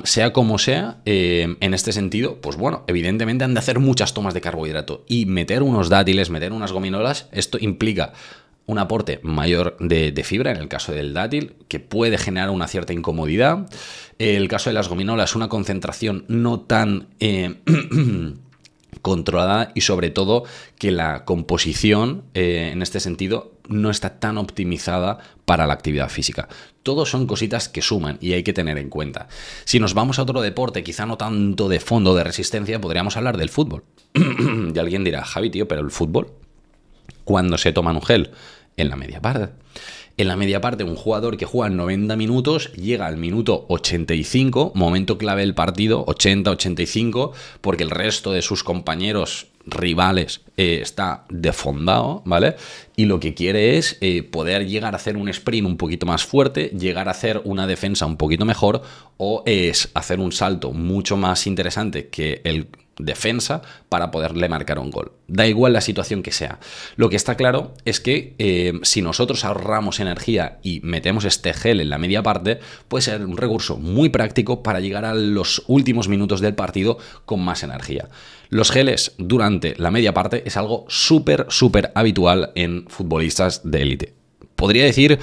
sea 0.04 0.34
como 0.34 0.58
sea, 0.58 0.98
eh, 1.06 1.56
en 1.60 1.74
este 1.74 1.92
sentido, 1.92 2.40
pues 2.42 2.58
bueno, 2.58 2.84
evidentemente 2.88 3.44
han 3.44 3.54
de 3.54 3.60
hacer 3.60 3.80
muchas 3.80 4.14
tomas 4.14 4.34
de 4.34 4.42
carbohidrato 4.42 5.04
y 5.08 5.26
meter 5.26 5.64
unos 5.64 5.90
dátiles, 5.90 6.30
meter 6.30 6.52
unas 6.52 6.72
gominolas, 6.72 7.28
esto 7.32 7.58
implica 7.60 8.14
un 8.66 8.80
aporte 8.80 9.22
mayor 9.24 9.78
de, 9.80 10.24
fibra, 10.26 10.52
en 10.52 10.58
el 10.58 10.68
caso 10.68 10.92
del 10.92 11.14
dátil, 11.14 11.54
que 11.70 11.80
puede 11.80 12.18
generar 12.18 12.50
una 12.50 12.68
cierta 12.68 12.92
incomodidad. 12.92 13.70
El 14.20 14.50
caso 14.50 14.70
de 14.70 14.74
las 14.74 14.90
gominolas, 14.90 15.36
una 15.36 15.48
concentración 15.48 16.26
no 16.28 16.60
tan... 16.60 17.08
Eh, 17.20 17.56
controlada 19.02 19.72
y 19.76 19.82
sobre 19.82 20.10
todo 20.10 20.44
que 20.78 20.92
la 20.92 21.24
composición 21.24 22.24
eh, 22.34 22.72
en 22.74 22.82
este 22.82 23.00
sentido 23.00 23.54
no 23.70 23.90
está 23.90 24.20
tan 24.20 24.38
optimizada 24.38 25.20
para 25.46 25.68
la 25.68 25.74
actividad 25.74 26.10
física. 26.10 26.48
Todos 26.84 27.10
son 27.10 27.28
cositas 27.28 27.70
que 27.70 27.82
suman 27.82 28.18
y 28.22 28.34
hay 28.34 28.44
que 28.44 28.54
tener 28.54 28.78
en 28.78 28.90
cuenta. 28.90 29.28
Si 29.66 29.80
nos 29.80 29.94
vamos 29.94 30.20
a 30.20 30.24
otro 30.24 30.42
deporte, 30.42 30.84
quizá 30.84 31.06
no 31.06 31.18
tanto 31.18 31.70
de 31.70 31.80
fondo 31.80 32.16
de 32.16 32.24
resistencia, 32.24 32.82
podríamos 32.82 33.18
hablar 33.18 33.38
del 33.38 33.50
fútbol. 33.50 33.84
y 34.14 34.80
alguien 34.80 35.04
dirá, 35.04 35.24
Javi, 35.24 35.50
tío, 35.50 35.68
pero 35.68 35.82
el 35.82 35.92
fútbol, 35.92 36.32
¿cuándo 37.24 37.58
se 37.58 37.74
toma 37.74 37.92
un 37.92 38.02
gel? 38.02 38.32
En 38.78 38.90
la 38.90 38.96
media 38.96 39.22
parte. 39.22 39.50
En 40.20 40.28
la 40.28 40.36
media 40.36 40.62
parte, 40.62 40.84
un 40.84 40.96
jugador 40.96 41.38
que 41.38 41.46
juega 41.46 41.70
90 41.70 42.16
minutos 42.16 42.72
llega 42.74 43.06
al 43.06 43.18
minuto 43.18 43.66
85, 43.70 44.72
momento 44.74 45.20
clave 45.20 45.42
del 45.42 45.54
partido, 45.54 46.06
80-85, 46.08 47.34
porque 47.62 47.84
el 47.84 47.92
resto 47.92 48.32
de 48.32 48.42
sus 48.42 48.64
compañeros 48.64 49.46
rivales 49.68 50.42
eh, 50.56 50.80
está 50.82 51.26
defondado, 51.30 52.24
¿vale? 52.26 52.56
Y 52.96 53.06
lo 53.06 53.20
que 53.20 53.34
quiere 53.34 53.78
es 53.78 53.98
eh, 54.02 54.24
poder 54.24 54.66
llegar 54.66 54.94
a 54.94 54.98
hacer 54.98 55.18
un 55.18 55.30
sprint 55.30 55.68
un 55.68 55.78
poquito 55.78 56.06
más 56.06 56.26
fuerte, 56.26 56.72
llegar 56.78 57.08
a 57.08 57.12
hacer 57.12 57.42
una 57.44 57.68
defensa 57.68 58.06
un 58.06 58.18
poquito 58.18 58.46
mejor 58.46 58.82
o 59.18 59.44
es 59.46 59.90
hacer 59.94 60.20
un 60.20 60.32
salto 60.32 60.72
mucho 60.72 61.18
más 61.18 61.46
interesante 61.46 62.08
que 62.08 62.42
el 62.44 62.68
defensa 63.00 63.62
para 63.89 64.12
poderle 64.12 64.50
marcar 64.50 64.80
un 64.80 64.92
gol. 64.92 65.12
Da 65.27 65.48
igual 65.48 65.74
la 65.74 65.82
situación 65.82 66.24
que 66.24 66.32
sea. 66.32 66.60
Lo 66.96 67.10
que 67.10 67.16
está 67.16 67.36
claro 67.36 67.74
es 67.86 68.00
que 68.00 68.36
eh, 68.38 68.74
si 68.84 69.01
nosotros 69.01 69.46
ahorramos 69.46 70.00
energía 70.00 70.60
y 70.63 70.80
metemos 70.82 71.25
este 71.25 71.54
gel 71.54 71.82
en 71.82 71.89
la 71.89 71.98
media 71.98 72.24
parte, 72.24 72.60
puede 72.88 73.04
ser 73.04 73.25
un 73.25 73.38
recurso 73.38 73.77
muy 73.77 74.10
práctico 74.10 74.63
para 74.63 74.80
llegar 74.80 75.06
a 75.06 75.13
los 75.13 75.63
últimos 75.68 76.08
minutos 76.08 76.42
del 76.42 76.56
partido 76.56 76.98
con 77.25 77.42
más 77.42 77.63
energía. 77.63 78.10
Los 78.50 78.72
geles 78.72 79.13
durante 79.18 79.75
la 79.77 79.92
media 79.92 80.13
parte 80.13 80.44
es 80.46 80.58
algo 80.58 80.86
súper, 80.88 81.48
súper 81.50 81.92
habitual 81.96 82.51
en 82.56 82.86
futbolistas 82.88 83.62
de 83.63 83.82
élite. 83.82 84.13
Podría 84.56 84.86
decir 84.86 85.20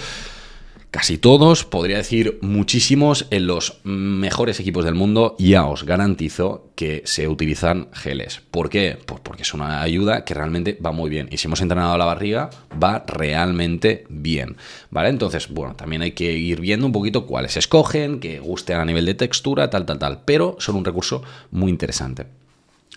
casi 0.94 1.18
todos, 1.18 1.64
podría 1.64 1.96
decir 1.96 2.38
muchísimos, 2.40 3.26
en 3.32 3.48
los 3.48 3.80
mejores 3.82 4.60
equipos 4.60 4.84
del 4.84 4.94
mundo, 4.94 5.34
ya 5.40 5.66
os 5.66 5.82
garantizo 5.82 6.70
que 6.76 7.02
se 7.04 7.26
utilizan 7.26 7.88
geles. 7.92 8.42
¿Por 8.52 8.70
qué? 8.70 8.96
Pues 9.04 9.20
porque 9.20 9.42
es 9.42 9.52
una 9.54 9.82
ayuda 9.82 10.24
que 10.24 10.34
realmente 10.34 10.78
va 10.80 10.92
muy 10.92 11.10
bien. 11.10 11.26
Y 11.32 11.38
si 11.38 11.48
hemos 11.48 11.60
entrenado 11.60 11.98
la 11.98 12.04
barriga, 12.04 12.50
va 12.80 13.02
realmente 13.08 14.04
bien. 14.08 14.56
¿Vale? 14.90 15.08
Entonces, 15.08 15.48
bueno, 15.48 15.74
también 15.74 16.02
hay 16.02 16.12
que 16.12 16.30
ir 16.30 16.60
viendo 16.60 16.86
un 16.86 16.92
poquito 16.92 17.26
cuáles 17.26 17.56
escogen, 17.56 18.20
que 18.20 18.38
gusten 18.38 18.76
a 18.76 18.84
nivel 18.84 19.04
de 19.04 19.14
textura, 19.14 19.70
tal, 19.70 19.86
tal, 19.86 19.98
tal. 19.98 20.20
Pero 20.24 20.54
son 20.60 20.76
un 20.76 20.84
recurso 20.84 21.24
muy 21.50 21.72
interesante. 21.72 22.26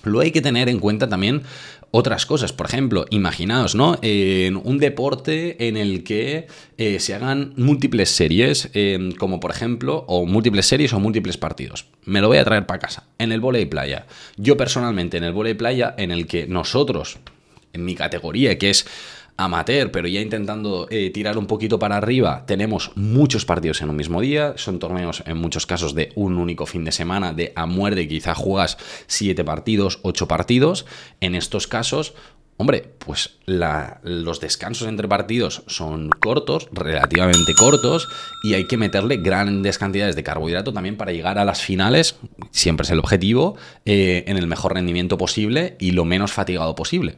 Lo 0.04 0.20
hay 0.20 0.32
que 0.32 0.42
tener 0.42 0.70
en 0.70 0.80
cuenta 0.80 1.10
también 1.10 1.44
otras 1.92 2.26
cosas. 2.26 2.54
Por 2.54 2.68
ejemplo, 2.68 3.06
imaginaos, 3.10 3.76
¿no? 3.76 3.98
En 4.02 4.58
un 4.58 4.78
deporte 4.78 5.68
en 5.68 5.78
el 5.78 6.04
que 6.04 6.48
eh, 6.78 7.00
se 7.00 7.16
hagan 7.16 7.54
múltiples 7.58 8.10
series, 8.10 8.70
em, 8.74 9.12
como 9.14 9.40
por 9.40 9.52
ejemplo, 9.52 10.06
o 10.08 10.26
múltiples 10.26 10.66
series 10.66 10.94
o 10.94 11.00
múltiples 11.00 11.38
partidos. 11.38 11.86
Me 12.06 12.22
lo 12.22 12.28
voy 12.28 12.38
a 12.38 12.46
traer 12.46 12.66
para 12.66 12.80
casa. 12.80 13.08
En 13.18 13.32
el 13.32 13.40
volei 13.40 13.66
playa. 13.66 14.06
Yo 14.38 14.58
personalmente, 14.58 15.18
en 15.18 15.24
el 15.24 15.34
volei 15.34 15.54
playa, 15.54 15.96
en 15.98 16.12
el 16.12 16.28
que 16.28 16.48
nosotros, 16.48 17.18
en 17.74 17.86
mi 17.86 17.96
categoría, 17.96 18.58
que 18.58 18.70
es 18.70 18.86
amateur, 19.38 19.92
pero 19.92 20.08
ya 20.08 20.20
intentando 20.20 20.88
eh, 20.90 21.12
tirar 21.12 21.38
un 21.38 21.46
poquito 21.46 21.80
para 21.80 21.98
arriba, 21.98 22.44
tenemos 22.46 22.92
muchos 22.96 23.46
partidos 23.46 23.82
en 23.82 23.90
un 23.90 23.96
mismo 23.96 24.20
día, 24.20 24.54
son 24.58 24.80
torneos 24.80 25.24
en 25.26 25.38
muchos 25.38 25.66
casos 25.66 25.94
de 25.94 26.12
un 26.16 26.38
único 26.38 26.66
fin 26.66 26.84
de 26.84 26.92
semana, 26.92 27.34
de 27.34 27.54
a 27.56 27.68
muerte, 27.68 28.08
quizá 28.08 28.34
juegas 28.34 28.78
siete 29.06 29.44
partidos, 29.44 30.00
ocho 30.02 30.28
partidos, 30.28 30.86
en 31.22 31.36
estos 31.36 31.68
casos 31.68 32.14
Hombre, 32.60 32.92
pues 32.98 33.38
los 33.46 34.40
descansos 34.40 34.88
entre 34.88 35.08
partidos 35.08 35.62
son 35.68 36.10
cortos, 36.10 36.68
relativamente 36.72 37.54
cortos, 37.54 38.10
y 38.44 38.56
hay 38.56 38.66
que 38.66 38.78
meterle 38.78 39.18
grandes 39.18 39.78
cantidades 39.78 40.16
de 40.16 40.24
carbohidrato 40.24 40.74
también 40.74 40.98
para 40.98 41.12
llegar 41.12 41.38
a 41.38 41.46
las 41.46 41.62
finales, 41.62 42.16
siempre 42.50 42.84
es 42.84 42.90
el 42.90 42.98
objetivo, 42.98 43.58
eh, 43.86 44.24
en 44.26 44.38
el 44.38 44.48
mejor 44.48 44.74
rendimiento 44.74 45.20
posible 45.20 45.78
y 45.80 45.92
lo 45.92 46.04
menos 46.04 46.32
fatigado 46.32 46.74
posible. 46.74 47.18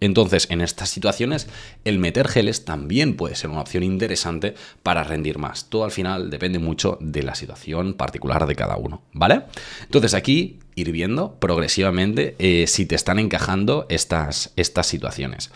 Entonces, 0.00 0.46
en 0.50 0.62
estas 0.62 0.88
situaciones, 0.88 1.46
el 1.84 1.98
meter 1.98 2.26
geles 2.26 2.64
también 2.64 3.16
puede 3.16 3.34
ser 3.34 3.50
una 3.50 3.60
opción 3.60 3.82
interesante 3.82 4.54
para 4.82 5.04
rendir 5.04 5.36
más. 5.36 5.68
Todo 5.68 5.84
al 5.84 5.90
final 5.90 6.30
depende 6.30 6.58
mucho 6.58 6.96
de 7.02 7.22
la 7.22 7.34
situación 7.34 7.92
particular 7.92 8.46
de 8.46 8.56
cada 8.56 8.78
uno, 8.78 9.02
¿vale? 9.12 9.42
Entonces 9.82 10.14
aquí 10.14 10.58
ir 10.80 10.92
viendo 10.92 11.34
progresivamente 11.38 12.34
eh, 12.38 12.66
si 12.66 12.86
te 12.86 12.94
están 12.94 13.18
encajando 13.18 13.86
estas, 13.88 14.52
estas 14.56 14.86
situaciones. 14.86 15.50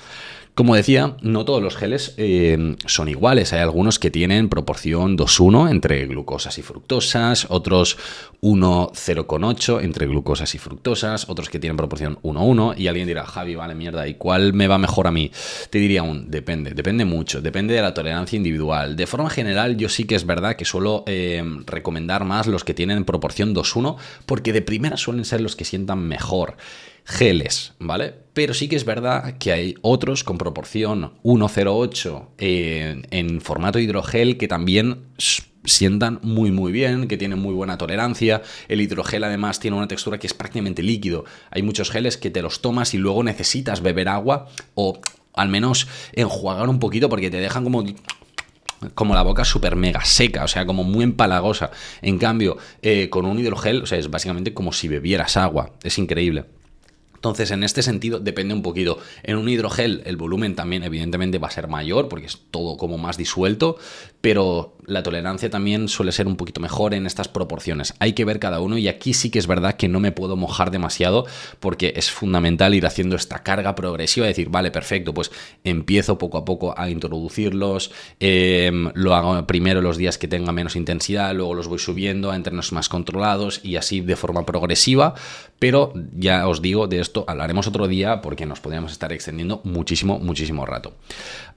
Como 0.54 0.76
decía, 0.76 1.16
no 1.20 1.44
todos 1.44 1.60
los 1.60 1.74
geles 1.74 2.14
eh, 2.16 2.76
son 2.86 3.08
iguales. 3.08 3.52
Hay 3.52 3.58
algunos 3.58 3.98
que 3.98 4.12
tienen 4.12 4.48
proporción 4.48 5.18
2-1 5.18 5.68
entre 5.68 6.06
glucosas 6.06 6.58
y 6.58 6.62
fructosas, 6.62 7.48
otros 7.50 7.98
1-0,8 8.40 9.82
entre 9.82 10.06
glucosas 10.06 10.54
y 10.54 10.58
fructosas, 10.58 11.28
otros 11.28 11.48
que 11.48 11.58
tienen 11.58 11.76
proporción 11.76 12.20
1-1. 12.22 12.78
Y 12.78 12.86
alguien 12.86 13.08
dirá, 13.08 13.26
Javi, 13.26 13.56
vale, 13.56 13.74
mierda, 13.74 14.06
¿y 14.06 14.14
cuál 14.14 14.52
me 14.52 14.68
va 14.68 14.78
mejor 14.78 15.08
a 15.08 15.10
mí? 15.10 15.32
Te 15.70 15.78
diría 15.78 16.04
un, 16.04 16.30
depende, 16.30 16.70
depende 16.70 17.04
mucho, 17.04 17.42
depende 17.42 17.74
de 17.74 17.82
la 17.82 17.92
tolerancia 17.92 18.36
individual. 18.36 18.94
De 18.94 19.08
forma 19.08 19.30
general, 19.30 19.76
yo 19.76 19.88
sí 19.88 20.04
que 20.04 20.14
es 20.14 20.24
verdad 20.24 20.54
que 20.54 20.64
suelo 20.64 21.02
eh, 21.08 21.42
recomendar 21.66 22.24
más 22.24 22.46
los 22.46 22.62
que 22.62 22.74
tienen 22.74 23.04
proporción 23.04 23.56
2-1, 23.56 23.96
porque 24.24 24.52
de 24.52 24.62
primera 24.62 24.96
suelen 24.96 25.24
ser 25.24 25.40
los 25.40 25.56
que 25.56 25.64
sientan 25.64 26.06
mejor 26.06 26.54
geles, 27.04 27.74
¿vale? 27.78 28.14
Pero 28.32 28.54
sí 28.54 28.68
que 28.68 28.76
es 28.76 28.84
verdad 28.84 29.36
que 29.38 29.52
hay 29.52 29.74
otros 29.82 30.24
con 30.24 30.38
proporción 30.38 31.12
1,08 31.22 32.28
en, 32.38 33.06
en 33.10 33.40
formato 33.40 33.78
hidrogel 33.78 34.38
que 34.38 34.48
también 34.48 35.04
sientan 35.64 36.20
muy 36.22 36.50
muy 36.50 36.72
bien, 36.72 37.08
que 37.08 37.16
tienen 37.16 37.38
muy 37.38 37.54
buena 37.54 37.78
tolerancia. 37.78 38.42
El 38.68 38.80
hidrogel 38.80 39.24
además 39.24 39.60
tiene 39.60 39.76
una 39.76 39.88
textura 39.88 40.18
que 40.18 40.26
es 40.26 40.34
prácticamente 40.34 40.82
líquido. 40.82 41.24
Hay 41.50 41.62
muchos 41.62 41.90
geles 41.90 42.16
que 42.16 42.30
te 42.30 42.42
los 42.42 42.60
tomas 42.60 42.94
y 42.94 42.98
luego 42.98 43.22
necesitas 43.22 43.82
beber 43.82 44.08
agua 44.08 44.48
o 44.74 45.00
al 45.34 45.48
menos 45.48 45.88
enjuagar 46.12 46.68
un 46.68 46.78
poquito 46.78 47.08
porque 47.08 47.30
te 47.30 47.38
dejan 47.38 47.64
como 47.64 47.84
como 48.94 49.14
la 49.14 49.22
boca 49.22 49.46
súper 49.46 49.76
mega 49.76 50.04
seca, 50.04 50.44
o 50.44 50.48
sea, 50.48 50.66
como 50.66 50.84
muy 50.84 51.04
empalagosa. 51.04 51.70
En 52.02 52.18
cambio, 52.18 52.58
eh, 52.82 53.08
con 53.08 53.24
un 53.24 53.38
hidrogel, 53.38 53.82
o 53.82 53.86
sea, 53.86 53.98
es 53.98 54.10
básicamente 54.10 54.52
como 54.52 54.72
si 54.72 54.88
bebieras 54.88 55.38
agua. 55.38 55.72
Es 55.82 55.96
increíble. 55.98 56.44
Entonces, 57.24 57.52
en 57.52 57.64
este 57.64 57.82
sentido, 57.82 58.20
depende 58.20 58.52
un 58.52 58.60
poquito. 58.60 58.98
En 59.22 59.38
un 59.38 59.48
hidrogel, 59.48 60.02
el 60.04 60.18
volumen 60.18 60.54
también, 60.54 60.84
evidentemente, 60.84 61.38
va 61.38 61.48
a 61.48 61.50
ser 61.50 61.68
mayor 61.68 62.10
porque 62.10 62.26
es 62.26 62.38
todo 62.50 62.76
como 62.76 62.98
más 62.98 63.16
disuelto, 63.16 63.78
pero 64.20 64.76
la 64.86 65.02
tolerancia 65.02 65.48
también 65.48 65.88
suele 65.88 66.12
ser 66.12 66.26
un 66.26 66.36
poquito 66.36 66.60
mejor 66.60 66.92
en 66.92 67.06
estas 67.06 67.28
proporciones. 67.28 67.94
Hay 67.98 68.12
que 68.12 68.24
ver 68.24 68.38
cada 68.38 68.60
uno 68.60 68.76
y 68.76 68.88
aquí 68.88 69.14
sí 69.14 69.30
que 69.30 69.38
es 69.38 69.46
verdad 69.46 69.76
que 69.76 69.88
no 69.88 70.00
me 70.00 70.12
puedo 70.12 70.36
mojar 70.36 70.70
demasiado 70.70 71.26
porque 71.60 71.94
es 71.96 72.10
fundamental 72.10 72.74
ir 72.74 72.84
haciendo 72.84 73.16
esta 73.16 73.42
carga 73.42 73.74
progresiva, 73.74 74.26
decir, 74.26 74.50
vale, 74.50 74.70
perfecto, 74.70 75.14
pues 75.14 75.30
empiezo 75.62 76.18
poco 76.18 76.38
a 76.38 76.44
poco 76.44 76.78
a 76.78 76.90
introducirlos, 76.90 77.90
em, 78.20 78.90
lo 78.94 79.14
hago 79.14 79.46
primero 79.46 79.80
los 79.80 79.96
días 79.96 80.18
que 80.18 80.28
tenga 80.28 80.52
menos 80.52 80.76
intensidad, 80.76 81.34
luego 81.34 81.54
los 81.54 81.68
voy 81.68 81.78
subiendo 81.78 82.30
a 82.30 82.36
entrenos 82.36 82.72
más 82.72 82.88
controlados 82.88 83.60
y 83.64 83.76
así 83.76 84.00
de 84.00 84.16
forma 84.16 84.44
progresiva, 84.44 85.14
pero 85.58 85.92
ya 86.14 86.46
os 86.46 86.60
digo, 86.60 86.86
de 86.86 87.00
esto 87.00 87.13
hablaremos 87.28 87.66
otro 87.68 87.86
día 87.86 88.20
porque 88.20 88.46
nos 88.46 88.60
podríamos 88.60 88.90
estar 88.90 89.12
extendiendo 89.12 89.60
muchísimo, 89.64 90.18
muchísimo 90.18 90.66
rato. 90.66 90.96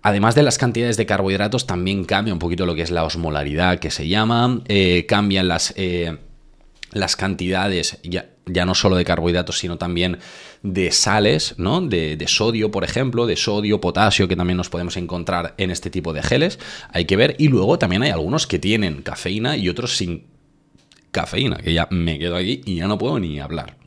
Además 0.04 0.36
de 0.36 0.44
las 0.44 0.58
cantidades 0.58 0.98
de 0.98 1.06
carbohidratos, 1.06 1.66
también 1.66 2.06
cambia 2.06 2.34
un 2.34 2.40
poquito 2.40 2.66
lo 2.66 2.76
que 2.76 2.84
es 2.84 2.92
la 2.92 3.04
osmolaridad 3.04 3.80
que 3.80 3.90
se 3.90 4.08
llama, 4.08 4.62
eh, 4.68 5.06
cambian 5.08 5.48
las, 5.48 5.74
eh, 5.78 6.18
las 6.92 7.16
cantidades, 7.16 8.00
ya, 8.04 8.30
ya, 8.46 8.66
no 8.66 8.76
solo 8.76 8.96
de 8.96 9.06
carbohidratos, 9.06 9.58
sino 9.58 9.78
también 9.78 10.20
de 10.64 10.92
sales, 10.92 11.56
¿no? 11.58 11.82
De, 11.82 12.18
de, 12.18 12.28
sodio, 12.28 12.72
por 12.72 12.84
ejemplo, 12.84 13.26
de 13.26 13.36
sodio, 13.36 13.82
potasio, 13.82 14.28
que 14.28 14.36
también 14.36 14.58
nos 14.58 14.70
podemos 14.70 14.98
encontrar 14.98 15.56
en 15.58 15.72
este 15.72 15.90
tipo 15.90 16.14
de 16.14 16.24
geles. 16.24 16.60
Hay 16.92 17.06
que 17.06 17.16
ver. 17.16 17.36
Y 17.40 17.48
luego 17.48 17.80
también 17.80 18.04
hay 18.04 18.12
algunos 18.12 18.48
que 18.48 18.60
tienen 18.60 19.02
cafeína 19.02 19.58
y 19.58 19.70
otros 19.70 19.98
sin 19.98 20.28
cafeína, 21.12 21.58
que 21.58 21.74
ya 21.74 21.88
me 21.90 22.20
quedo 22.20 22.36
aquí 22.36 22.62
y 22.66 22.76
ya 22.76 22.88
no 22.88 22.98
puedo 22.98 23.20
ni 23.20 23.40
hablar. 23.40 23.78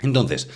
Entonces, 0.00 0.48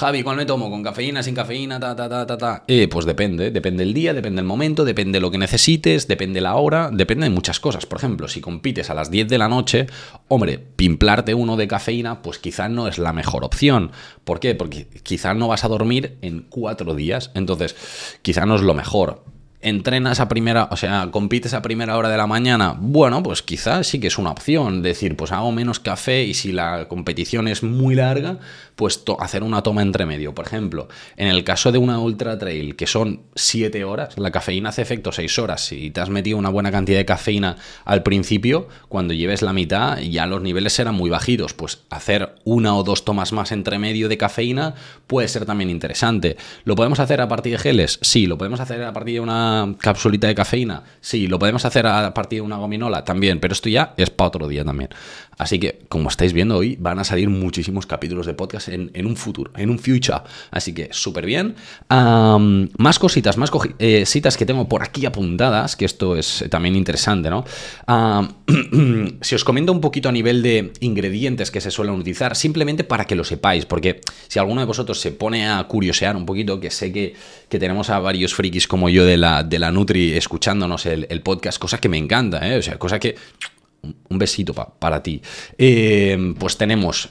Javi, 0.00 0.22
¿cuál 0.22 0.38
me 0.38 0.46
tomo? 0.46 0.70
¿Con 0.70 0.82
cafeína, 0.82 1.22
sin 1.22 1.34
cafeína? 1.34 1.78
Ta, 1.78 1.94
ta, 1.94 2.08
ta, 2.08 2.24
ta, 2.26 2.38
ta. 2.38 2.64
Eh, 2.66 2.88
pues 2.88 3.04
depende, 3.04 3.50
depende 3.50 3.82
el 3.82 3.92
día, 3.92 4.14
depende 4.14 4.40
el 4.40 4.46
momento, 4.46 4.86
depende 4.86 5.20
lo 5.20 5.30
que 5.30 5.36
necesites, 5.36 6.08
depende 6.08 6.40
la 6.40 6.54
hora, 6.56 6.88
depende 6.90 7.24
de 7.24 7.30
muchas 7.30 7.60
cosas. 7.60 7.84
Por 7.84 7.98
ejemplo, 7.98 8.26
si 8.26 8.40
compites 8.40 8.88
a 8.88 8.94
las 8.94 9.10
10 9.10 9.28
de 9.28 9.36
la 9.36 9.50
noche, 9.50 9.88
hombre, 10.28 10.56
pimplarte 10.56 11.34
uno 11.34 11.58
de 11.58 11.68
cafeína, 11.68 12.22
pues 12.22 12.38
quizás 12.38 12.70
no 12.70 12.88
es 12.88 12.96
la 12.96 13.12
mejor 13.12 13.44
opción. 13.44 13.92
¿Por 14.24 14.40
qué? 14.40 14.54
Porque 14.54 14.88
quizás 15.02 15.36
no 15.36 15.48
vas 15.48 15.64
a 15.64 15.68
dormir 15.68 16.16
en 16.22 16.46
cuatro 16.48 16.94
días, 16.94 17.30
entonces 17.34 17.76
quizás 18.22 18.46
no 18.46 18.54
es 18.54 18.62
lo 18.62 18.72
mejor 18.72 19.22
entrenas 19.62 20.20
a 20.20 20.28
primera, 20.28 20.68
o 20.70 20.76
sea, 20.76 21.08
compites 21.10 21.54
a 21.54 21.62
primera 21.62 21.96
hora 21.96 22.08
de 22.08 22.16
la 22.16 22.26
mañana, 22.26 22.76
bueno, 22.78 23.22
pues 23.22 23.42
quizás 23.42 23.86
sí 23.86 24.00
que 24.00 24.06
es 24.06 24.18
una 24.18 24.30
opción, 24.30 24.82
decir, 24.82 25.16
pues 25.16 25.32
hago 25.32 25.52
menos 25.52 25.80
café 25.80 26.24
y 26.24 26.34
si 26.34 26.52
la 26.52 26.88
competición 26.88 27.46
es 27.48 27.62
muy 27.62 27.94
larga, 27.94 28.38
pues 28.76 29.02
hacer 29.18 29.42
una 29.42 29.62
toma 29.62 29.82
entre 29.82 30.06
medio. 30.06 30.34
Por 30.34 30.46
ejemplo, 30.46 30.88
en 31.16 31.28
el 31.28 31.44
caso 31.44 31.72
de 31.72 31.78
una 31.78 31.98
ultra 31.98 32.38
trail, 32.38 32.76
que 32.76 32.86
son 32.86 33.20
7 33.34 33.84
horas, 33.84 34.16
la 34.18 34.30
cafeína 34.30 34.70
hace 34.70 34.82
efecto 34.82 35.12
6 35.12 35.38
horas. 35.38 35.66
Si 35.66 35.90
te 35.90 36.00
has 36.00 36.08
metido 36.08 36.38
una 36.38 36.48
buena 36.48 36.70
cantidad 36.70 36.98
de 36.98 37.04
cafeína 37.04 37.56
al 37.84 38.02
principio, 38.02 38.68
cuando 38.88 39.12
lleves 39.12 39.42
la 39.42 39.52
mitad, 39.52 39.98
ya 39.98 40.26
los 40.26 40.40
niveles 40.40 40.72
serán 40.72 40.94
muy 40.94 41.10
bajitos. 41.10 41.52
Pues 41.52 41.82
hacer 41.90 42.36
una 42.44 42.74
o 42.74 42.82
dos 42.82 43.04
tomas 43.04 43.32
más 43.32 43.52
entre 43.52 43.78
medio 43.78 44.08
de 44.08 44.16
cafeína 44.16 44.74
puede 45.06 45.28
ser 45.28 45.44
también 45.44 45.68
interesante. 45.68 46.38
¿Lo 46.64 46.74
podemos 46.74 47.00
hacer 47.00 47.20
a 47.20 47.28
partir 47.28 47.52
de 47.52 47.58
geles? 47.58 47.98
Sí. 48.00 48.26
¿Lo 48.26 48.38
podemos 48.38 48.60
hacer 48.60 48.82
a 48.82 48.92
partir 48.92 49.14
de 49.14 49.20
una 49.20 49.49
capsulita 49.78 50.26
de 50.26 50.34
cafeína? 50.34 50.82
Sí. 51.00 51.26
¿Lo 51.26 51.38
podemos 51.38 51.64
hacer 51.64 51.86
a 51.86 52.12
partir 52.14 52.38
de 52.38 52.42
una 52.42 52.56
gominola? 52.56 53.04
También. 53.04 53.40
Pero 53.40 53.52
esto 53.52 53.68
ya 53.68 53.94
es 53.96 54.10
para 54.10 54.28
otro 54.28 54.48
día 54.48 54.64
también. 54.64 54.90
Así 55.40 55.58
que, 55.58 55.78
como 55.88 56.10
estáis 56.10 56.34
viendo 56.34 56.54
hoy, 56.54 56.76
van 56.78 56.98
a 56.98 57.04
salir 57.04 57.30
muchísimos 57.30 57.86
capítulos 57.86 58.26
de 58.26 58.34
podcast 58.34 58.68
en, 58.68 59.06
un 59.06 59.16
futuro, 59.16 59.50
en 59.56 59.70
un 59.70 59.78
future. 59.78 60.18
Así 60.50 60.74
que 60.74 60.90
súper 60.92 61.24
bien. 61.24 61.54
más 61.88 62.98
cositas, 62.98 63.38
más 63.38 63.50
eh, 63.78 64.04
citas 64.04 64.36
que 64.36 64.44
tengo 64.44 64.68
por 64.68 64.82
aquí 64.82 65.06
apuntadas, 65.06 65.76
que 65.76 65.86
esto 65.86 66.14
es 66.16 66.44
también 66.50 66.76
interesante, 66.76 67.30
¿no? 67.30 67.46
si 69.22 69.34
os 69.34 69.42
comento 69.42 69.72
un 69.72 69.80
poquito 69.80 70.10
a 70.10 70.12
nivel 70.12 70.42
de 70.42 70.74
ingredientes 70.80 71.50
que 71.50 71.62
se 71.62 71.70
suelen 71.70 71.94
utilizar, 71.94 72.36
simplemente 72.36 72.84
para 72.84 73.06
que 73.06 73.14
lo 73.14 73.24
sepáis, 73.24 73.64
porque 73.64 74.02
si 74.28 74.38
alguno 74.38 74.60
de 74.60 74.66
vosotros 74.66 75.00
se 75.00 75.10
pone 75.10 75.48
a 75.48 75.64
curiosear 75.64 76.16
un 76.16 76.26
poquito, 76.26 76.60
que 76.60 76.70
sé 76.70 76.92
que, 76.92 77.14
tenemos 77.48 77.88
a 77.88 77.98
varios 77.98 78.34
frikis 78.34 78.68
como 78.68 78.90
yo 78.90 79.06
de 79.06 79.16
la, 79.16 79.42
de 79.42 79.58
la 79.58 79.72
Nutri 79.72 80.12
escuchándonos 80.12 80.84
el, 80.84 81.06
el 81.08 81.22
podcast, 81.22 81.58
cosa 81.58 81.78
que 81.78 81.88
me 81.88 81.96
encanta, 81.96 82.46
¿eh? 82.46 82.58
O 82.58 82.62
sea, 82.62 82.78
cosa 82.78 82.98
que 82.98 83.16
un 83.82 84.18
besito 84.18 84.54
para 84.54 85.02
ti. 85.02 85.22
Eh, 85.58 86.34
pues 86.38 86.56
tenemos 86.56 87.10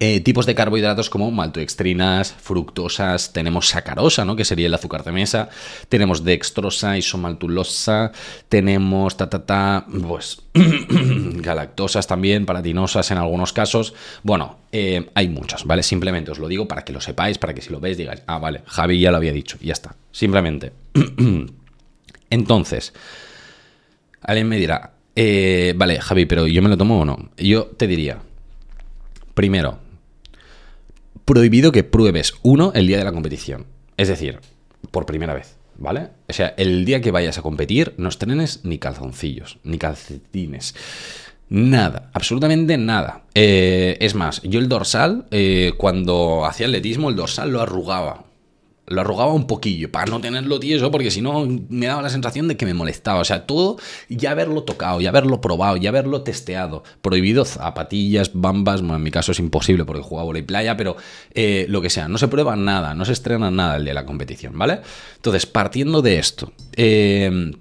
eh, 0.00 0.20
tipos 0.20 0.46
de 0.46 0.54
carbohidratos 0.54 1.08
como 1.08 1.30
maltodextrinas, 1.30 2.32
fructosas, 2.32 3.32
tenemos 3.32 3.68
sacarosa, 3.68 4.24
¿no? 4.24 4.34
que 4.34 4.44
sería 4.44 4.66
el 4.66 4.74
azúcar 4.74 5.04
de 5.04 5.12
mesa, 5.12 5.48
tenemos 5.88 6.24
dextrosa, 6.24 6.98
isomaltulosa, 6.98 8.10
tenemos 8.48 9.16
ta, 9.16 9.30
ta, 9.30 9.46
ta, 9.46 9.86
pues 10.06 10.42
galactosas 10.54 12.06
también, 12.06 12.46
paratinosas 12.46 13.10
en 13.12 13.18
algunos 13.18 13.52
casos. 13.52 13.94
Bueno, 14.22 14.58
eh, 14.72 15.08
hay 15.14 15.28
muchas, 15.28 15.64
¿vale? 15.64 15.82
Simplemente 15.82 16.32
os 16.32 16.38
lo 16.38 16.48
digo 16.48 16.66
para 16.66 16.84
que 16.84 16.92
lo 16.92 17.00
sepáis, 17.00 17.38
para 17.38 17.54
que 17.54 17.62
si 17.62 17.70
lo 17.70 17.78
veis 17.78 17.96
digáis, 17.96 18.22
ah, 18.26 18.38
vale, 18.38 18.62
Javi 18.66 19.00
ya 19.00 19.12
lo 19.12 19.18
había 19.18 19.32
dicho, 19.32 19.56
y 19.60 19.66
ya 19.66 19.72
está. 19.72 19.94
Simplemente. 20.10 20.72
Entonces, 22.30 22.92
alguien 24.20 24.48
me 24.48 24.56
dirá, 24.56 24.95
eh, 25.16 25.74
vale, 25.76 26.00
Javi, 26.00 26.26
pero 26.26 26.46
¿yo 26.46 26.62
me 26.62 26.68
lo 26.68 26.76
tomo 26.76 27.00
o 27.00 27.04
no? 27.04 27.30
Yo 27.38 27.66
te 27.66 27.86
diría, 27.86 28.18
primero, 29.34 29.78
prohibido 31.24 31.72
que 31.72 31.84
pruebes 31.84 32.34
uno 32.42 32.72
el 32.74 32.86
día 32.86 32.98
de 32.98 33.04
la 33.04 33.12
competición. 33.12 33.66
Es 33.96 34.08
decir, 34.08 34.40
por 34.90 35.06
primera 35.06 35.34
vez, 35.34 35.56
¿vale? 35.78 36.10
O 36.28 36.32
sea, 36.32 36.54
el 36.56 36.84
día 36.84 37.00
que 37.00 37.10
vayas 37.10 37.38
a 37.38 37.42
competir, 37.42 37.94
no 37.96 38.08
estrenes 38.08 38.60
ni 38.64 38.78
calzoncillos, 38.78 39.58
ni 39.64 39.78
calcetines. 39.78 40.74
Nada, 41.48 42.10
absolutamente 42.12 42.76
nada. 42.76 43.24
Eh, 43.34 43.96
es 44.00 44.14
más, 44.14 44.42
yo 44.42 44.60
el 44.60 44.68
dorsal, 44.68 45.26
eh, 45.30 45.72
cuando 45.76 46.44
hacía 46.44 46.66
atletismo, 46.66 47.08
el 47.08 47.16
dorsal 47.16 47.50
lo 47.50 47.62
arrugaba 47.62 48.25
lo 48.86 49.00
arrugaba 49.00 49.32
un 49.32 49.46
poquillo 49.46 49.90
para 49.90 50.06
no 50.06 50.20
tenerlo 50.20 50.60
tieso, 50.60 50.90
porque 50.90 51.10
si 51.10 51.20
no 51.20 51.46
me 51.68 51.86
daba 51.86 52.02
la 52.02 52.08
sensación 52.08 52.48
de 52.48 52.56
que 52.56 52.66
me 52.66 52.74
molestaba. 52.74 53.20
O 53.20 53.24
sea, 53.24 53.46
todo 53.46 53.78
ya 54.08 54.30
haberlo 54.30 54.62
tocado, 54.62 55.00
ya 55.00 55.08
haberlo 55.08 55.40
probado, 55.40 55.76
ya 55.76 55.90
haberlo 55.90 56.22
testeado. 56.22 56.84
Prohibido 57.02 57.44
zapatillas, 57.44 58.30
bambas, 58.34 58.80
bueno, 58.80 58.96
en 58.96 59.02
mi 59.02 59.10
caso 59.10 59.32
es 59.32 59.38
imposible 59.38 59.84
porque 59.84 60.02
jugaba 60.02 60.26
y 60.38 60.42
playa, 60.42 60.76
pero 60.76 60.96
eh, 61.34 61.66
lo 61.68 61.80
que 61.80 61.90
sea, 61.90 62.08
no 62.08 62.18
se 62.18 62.28
prueba 62.28 62.56
nada, 62.56 62.94
no 62.94 63.04
se 63.04 63.12
estrena 63.12 63.50
nada 63.50 63.76
el 63.76 63.84
de 63.84 63.94
la 63.94 64.04
competición, 64.04 64.58
¿vale? 64.58 64.80
Entonces, 65.16 65.46
partiendo 65.46 66.02
de 66.02 66.18
esto, 66.18 66.52
eh, 66.74 67.52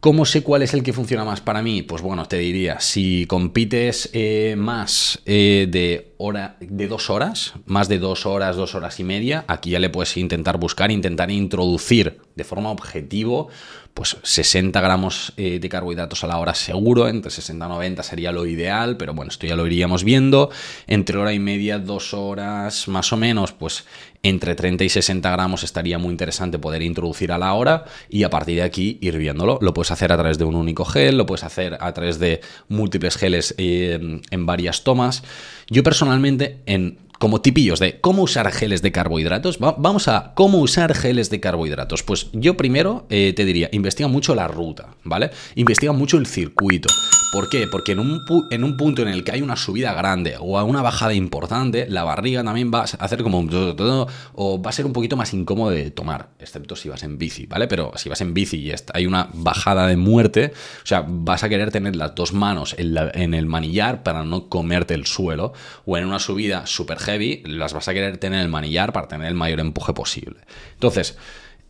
¿Cómo 0.00 0.24
sé 0.24 0.42
cuál 0.42 0.62
es 0.62 0.72
el 0.72 0.82
que 0.82 0.94
funciona 0.94 1.26
más 1.26 1.42
para 1.42 1.60
mí? 1.60 1.82
Pues 1.82 2.00
bueno, 2.00 2.24
te 2.24 2.38
diría, 2.38 2.80
si 2.80 3.26
compites 3.26 4.08
eh, 4.14 4.54
más 4.56 5.20
eh, 5.26 5.66
de, 5.70 6.14
hora, 6.16 6.56
de 6.58 6.88
dos 6.88 7.10
horas, 7.10 7.52
más 7.66 7.90
de 7.90 7.98
dos 7.98 8.24
horas, 8.24 8.56
dos 8.56 8.74
horas 8.74 8.98
y 8.98 9.04
media, 9.04 9.44
aquí 9.46 9.70
ya 9.70 9.78
le 9.78 9.90
puedes 9.90 10.16
intentar 10.16 10.56
buscar, 10.56 10.90
intentar 10.90 11.30
introducir 11.30 12.18
de 12.34 12.44
forma 12.44 12.70
objetivo 12.70 13.48
pues 13.94 14.16
60 14.22 14.80
gramos 14.80 15.32
eh, 15.36 15.58
de 15.58 15.68
carbohidratos 15.68 16.24
a 16.24 16.26
la 16.26 16.38
hora 16.38 16.54
seguro, 16.54 17.08
entre 17.08 17.30
60 17.30 17.66
y 17.66 17.68
90 17.68 18.02
sería 18.02 18.32
lo 18.32 18.46
ideal, 18.46 18.96
pero 18.96 19.14
bueno, 19.14 19.30
esto 19.30 19.46
ya 19.46 19.56
lo 19.56 19.66
iríamos 19.66 20.04
viendo. 20.04 20.50
Entre 20.86 21.18
hora 21.18 21.32
y 21.32 21.38
media, 21.38 21.78
dos 21.78 22.14
horas 22.14 22.88
más 22.88 23.12
o 23.12 23.16
menos, 23.16 23.52
pues 23.52 23.84
entre 24.22 24.54
30 24.54 24.84
y 24.84 24.88
60 24.88 25.30
gramos 25.30 25.64
estaría 25.64 25.98
muy 25.98 26.12
interesante 26.12 26.58
poder 26.58 26.82
introducir 26.82 27.32
a 27.32 27.38
la 27.38 27.52
hora 27.52 27.84
y 28.08 28.22
a 28.22 28.30
partir 28.30 28.56
de 28.56 28.62
aquí 28.62 28.98
ir 29.00 29.18
viéndolo. 29.18 29.58
Lo 29.60 29.74
puedes 29.74 29.90
hacer 29.90 30.12
a 30.12 30.16
través 30.16 30.38
de 30.38 30.44
un 30.44 30.54
único 30.54 30.84
gel, 30.84 31.16
lo 31.16 31.26
puedes 31.26 31.44
hacer 31.44 31.76
a 31.80 31.92
través 31.92 32.18
de 32.18 32.40
múltiples 32.68 33.16
geles 33.16 33.54
eh, 33.58 34.20
en 34.30 34.46
varias 34.46 34.84
tomas. 34.84 35.22
Yo 35.68 35.82
personalmente 35.82 36.60
en 36.66 36.98
como 37.20 37.42
tipillos 37.42 37.80
de 37.80 38.00
cómo 38.00 38.22
usar 38.22 38.50
geles 38.50 38.80
de 38.80 38.92
carbohidratos. 38.92 39.58
vamos 39.58 40.08
a 40.08 40.32
cómo 40.34 40.58
usar 40.58 40.94
geles 40.94 41.28
de 41.28 41.38
carbohidratos. 41.38 42.02
Pues 42.02 42.28
yo 42.32 42.56
primero 42.56 43.06
eh, 43.10 43.34
te 43.36 43.44
diría, 43.44 43.68
investiga 43.72 44.08
mucho 44.08 44.34
la 44.34 44.48
ruta, 44.48 44.96
¿vale? 45.04 45.30
Investiga 45.54 45.92
mucho 45.92 46.16
el 46.16 46.26
circuito. 46.26 46.88
¿Por 47.30 47.50
qué? 47.50 47.68
Porque 47.68 47.92
en 47.92 48.00
un, 48.00 48.22
en 48.50 48.64
un 48.64 48.76
punto 48.76 49.02
en 49.02 49.08
el 49.08 49.22
que 49.22 49.32
hay 49.32 49.42
una 49.42 49.54
subida 49.54 49.92
grande 49.92 50.36
o 50.40 50.64
una 50.64 50.80
bajada 50.82 51.12
importante, 51.12 51.86
la 51.88 52.04
barriga 52.04 52.42
también 52.42 52.72
va 52.72 52.80
a 52.80 53.04
hacer 53.04 53.22
como 53.22 53.38
un... 53.38 53.50
o 54.32 54.62
va 54.62 54.70
a 54.70 54.72
ser 54.72 54.86
un 54.86 54.92
poquito 54.92 55.16
más 55.16 55.32
incómodo 55.34 55.70
de 55.70 55.90
tomar, 55.90 56.30
excepto 56.40 56.74
si 56.74 56.88
vas 56.88 57.02
en 57.02 57.18
bici, 57.18 57.44
¿vale? 57.46 57.68
Pero 57.68 57.92
si 57.96 58.08
vas 58.08 58.20
en 58.22 58.32
bici 58.34 58.56
y 58.56 58.72
hay 58.94 59.06
una 59.06 59.28
bajada 59.34 59.86
de 59.86 59.96
muerte, 59.96 60.52
o 60.82 60.86
sea, 60.86 61.04
vas 61.06 61.44
a 61.44 61.48
querer 61.48 61.70
tener 61.70 61.94
las 61.96 62.14
dos 62.14 62.32
manos 62.32 62.74
en, 62.78 62.96
en 63.14 63.34
el 63.34 63.46
manillar 63.46 64.02
para 64.02 64.24
no 64.24 64.48
comerte 64.48 64.94
el 64.94 65.06
suelo, 65.06 65.52
o 65.84 65.98
en 65.98 66.06
una 66.06 66.18
subida 66.18 66.66
super 66.66 66.98
las 67.44 67.72
vas 67.72 67.88
a 67.88 67.94
querer 67.94 68.18
tener 68.18 68.38
en 68.38 68.44
el 68.44 68.50
manillar 68.50 68.92
para 68.92 69.08
tener 69.08 69.28
el 69.28 69.34
mayor 69.34 69.60
empuje 69.60 69.92
posible. 69.92 70.40
Entonces, 70.74 71.16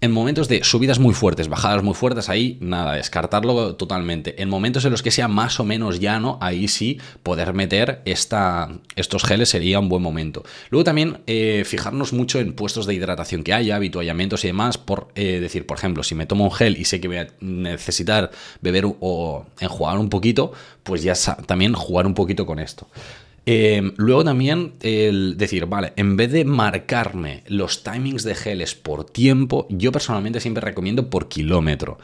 en 0.03 0.13
momentos 0.13 0.49
de 0.49 0.65
subidas 0.65 0.99
muy 0.99 1.13
fuertes, 1.13 1.49
bajadas 1.49 1.83
muy 1.83 1.93
fuertes, 1.93 2.31
ahí 2.31 2.57
nada, 2.61 2.95
descartarlo 2.95 3.77
totalmente. 3.77 4.41
En 4.41 4.49
momentos 4.49 4.85
en 4.87 4.93
los 4.93 5.03
que 5.03 5.11
sea 5.11 5.29
más 5.29 5.61
o 5.61 5.65
menos 5.65 6.01
llano, 6.01 6.39
ahí 6.41 6.69
sí 6.69 6.99
poder 7.23 7.53
meter 7.53 8.01
esta, 8.07 8.71
estos 8.97 9.25
geles 9.25 9.51
sería 9.51 9.79
un 9.79 9.91
buen 9.91 10.03
momento. 10.03 10.43
Luego 10.71 10.85
también 10.85 11.19
eh, 11.27 11.65
fijarnos 11.67 12.15
mucho 12.15 12.41
en 12.41 12.55
puestos 12.55 12.87
de 12.87 12.95
hidratación 12.95 13.43
que 13.43 13.53
haya, 13.53 13.77
habituallamientos 13.77 14.43
y 14.45 14.49
demás, 14.49 14.79
por 14.79 15.09
eh, 15.17 15.39
decir, 15.39 15.67
por 15.67 15.77
ejemplo, 15.77 16.03
si 16.03 16.15
me 16.15 16.25
tomo 16.25 16.45
un 16.45 16.53
gel 16.53 16.79
y 16.79 16.87
sé 16.87 16.99
que 16.99 17.09
voy 17.09 17.19
a 17.19 17.29
necesitar 17.41 18.31
beber 18.63 18.87
o 19.01 19.45
enjuagar 19.61 19.99
un 19.99 20.09
poquito, 20.09 20.53
pues 20.83 21.03
ya 21.03 21.13
también 21.45 21.75
jugar 21.75 22.07
un 22.07 22.15
poquito 22.15 22.47
con 22.47 22.59
esto. 22.59 22.89
Em, 23.47 23.93
luego 23.97 24.25
también 24.25 24.75
el 24.83 25.37
decir, 25.37 25.67
vale, 25.67 25.93
en 25.97 26.17
vez 26.17 26.31
de 26.33 26.45
marcarme 26.45 27.43
los 27.47 27.83
timings 27.83 28.23
de 28.23 28.35
geles 28.35 28.75
por 28.75 29.05
tiempo, 29.05 29.67
yo 29.71 29.93
personalmente 29.93 30.41
siempre 30.41 30.61
recomiendo 30.61 31.11
por 31.11 31.29
kilómetro. 31.29 31.99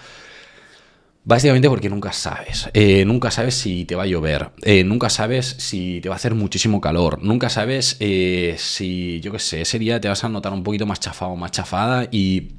Básicamente 1.25 1.69
porque 1.69 1.91
nunca 1.91 2.13
sabes. 2.13 2.71
Eh, 2.73 3.05
nunca 3.05 3.33
sabes 3.33 3.57
si 3.57 3.85
te 3.85 3.97
va 3.97 4.05
a 4.05 4.07
llover. 4.07 4.53
Eh, 4.63 4.85
nunca 4.85 5.11
sabes 5.11 5.57
si 5.59 6.01
te 6.01 6.09
va 6.09 6.15
a 6.15 6.17
hacer 6.17 6.37
muchísimo 6.37 6.81
calor. 6.81 7.21
Nunca 7.21 7.49
sabes 7.49 7.97
eh, 7.99 8.55
si, 8.59 9.21
yo 9.21 9.33
qué 9.33 9.41
sé, 9.41 9.63
ese 9.63 9.81
día 9.81 10.01
te 10.01 10.07
vas 10.07 10.23
a 10.23 10.29
notar 10.29 10.53
un 10.53 10.63
poquito 10.63 10.87
más 10.87 11.01
chafado 11.01 11.33
o 11.33 11.37
más 11.37 11.51
chafada 11.51 12.09
y 12.13 12.53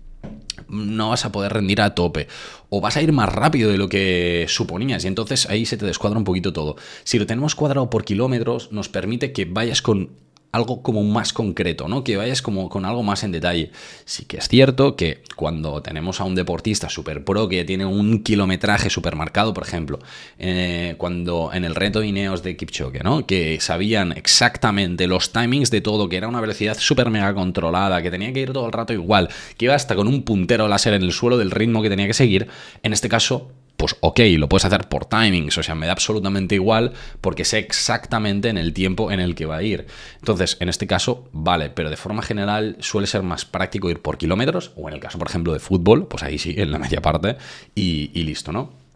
no 0.69 1.09
vas 1.09 1.25
a 1.25 1.31
poder 1.31 1.53
rendir 1.53 1.81
a 1.81 1.95
tope 1.95 2.27
o 2.69 2.81
vas 2.81 2.97
a 2.97 3.01
ir 3.01 3.11
más 3.11 3.29
rápido 3.29 3.71
de 3.71 3.77
lo 3.77 3.89
que 3.89 4.45
suponías 4.49 5.03
y 5.03 5.07
entonces 5.07 5.49
ahí 5.49 5.65
se 5.65 5.77
te 5.77 5.85
descuadra 5.85 6.17
un 6.17 6.25
poquito 6.25 6.53
todo. 6.53 6.75
Si 7.03 7.19
lo 7.19 7.25
tenemos 7.25 7.55
cuadrado 7.55 7.89
por 7.89 8.05
kilómetros 8.05 8.71
nos 8.71 8.89
permite 8.89 9.31
que 9.31 9.45
vayas 9.45 9.81
con 9.81 10.26
algo 10.51 10.81
como 10.81 11.03
más 11.03 11.33
concreto, 11.33 11.87
¿no? 11.87 12.03
Que 12.03 12.17
vayas 12.17 12.41
como 12.41 12.69
con 12.69 12.85
algo 12.85 13.03
más 13.03 13.23
en 13.23 13.31
detalle. 13.31 13.71
Sí 14.05 14.25
que 14.25 14.37
es 14.37 14.47
cierto 14.47 14.95
que 14.95 15.21
cuando 15.35 15.81
tenemos 15.81 16.21
a 16.21 16.23
un 16.23 16.35
deportista 16.35 16.89
super 16.89 17.23
pro 17.23 17.47
que 17.47 17.63
tiene 17.65 17.85
un 17.85 18.23
kilometraje 18.23 18.89
super 18.89 19.15
marcado, 19.15 19.53
por 19.53 19.63
ejemplo, 19.63 19.99
eh, 20.39 20.95
cuando 20.97 21.51
en 21.53 21.65
el 21.65 21.75
reto 21.75 22.03
Ineos 22.03 22.43
de 22.43 22.57
Kipchoge, 22.57 23.03
¿no? 23.03 23.25
Que 23.25 23.59
sabían 23.59 24.13
exactamente 24.13 25.07
los 25.07 25.31
timings 25.31 25.69
de 25.69 25.81
todo, 25.81 26.09
que 26.09 26.17
era 26.17 26.27
una 26.27 26.41
velocidad 26.41 26.77
súper 26.79 27.09
mega 27.09 27.33
controlada, 27.33 28.01
que 28.01 28.11
tenía 28.11 28.33
que 28.33 28.41
ir 28.41 28.53
todo 28.53 28.65
el 28.65 28.73
rato 28.73 28.93
igual, 28.93 29.29
que 29.57 29.65
iba 29.65 29.75
hasta 29.75 29.95
con 29.95 30.07
un 30.07 30.23
puntero 30.23 30.67
láser 30.67 30.93
en 30.93 31.03
el 31.03 31.11
suelo 31.11 31.37
del 31.37 31.51
ritmo 31.51 31.81
que 31.81 31.89
tenía 31.89 32.07
que 32.07 32.13
seguir, 32.13 32.47
en 32.83 32.93
este 32.93 33.09
caso 33.09 33.51
pues 33.77 33.95
ok, 34.01 34.19
lo 34.37 34.49
puedes 34.49 34.65
hacer 34.65 34.89
por 34.89 35.05
timings, 35.05 35.57
o 35.57 35.63
sea, 35.63 35.75
me 35.75 35.85
da 35.85 35.91
absolutamente 35.91 36.55
igual 36.55 36.93
porque 37.21 37.45
sé 37.45 37.59
exactamente 37.59 38.49
en 38.49 38.57
el 38.57 38.73
tiempo 38.73 39.11
en 39.11 39.19
el 39.19 39.35
que 39.35 39.45
va 39.45 39.57
a 39.57 39.63
ir. 39.63 39.85
Entonces, 40.19 40.57
en 40.59 40.67
este 40.67 40.87
caso, 40.87 41.29
vale, 41.31 41.69
pero 41.69 41.89
de 41.89 41.97
forma 41.97 42.23
general 42.23 42.75
suele 42.79 43.07
ser 43.07 43.21
más 43.21 43.45
práctico 43.45 43.89
ir 43.89 44.01
por 44.01 44.17
kilómetros, 44.17 44.71
o 44.75 44.87
en 44.89 44.95
el 44.95 44.99
caso, 44.99 45.19
por 45.19 45.27
ejemplo, 45.27 45.53
de 45.53 45.59
fútbol, 45.59 46.07
pues 46.07 46.23
ahí 46.23 46.39
sí, 46.39 46.55
en 46.57 46.71
la 46.71 46.79
media 46.79 47.01
parte, 47.01 47.37
y, 47.75 48.07
listo, 48.23 48.51
¿no? 48.51 48.86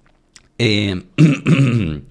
Eh, 0.64 1.02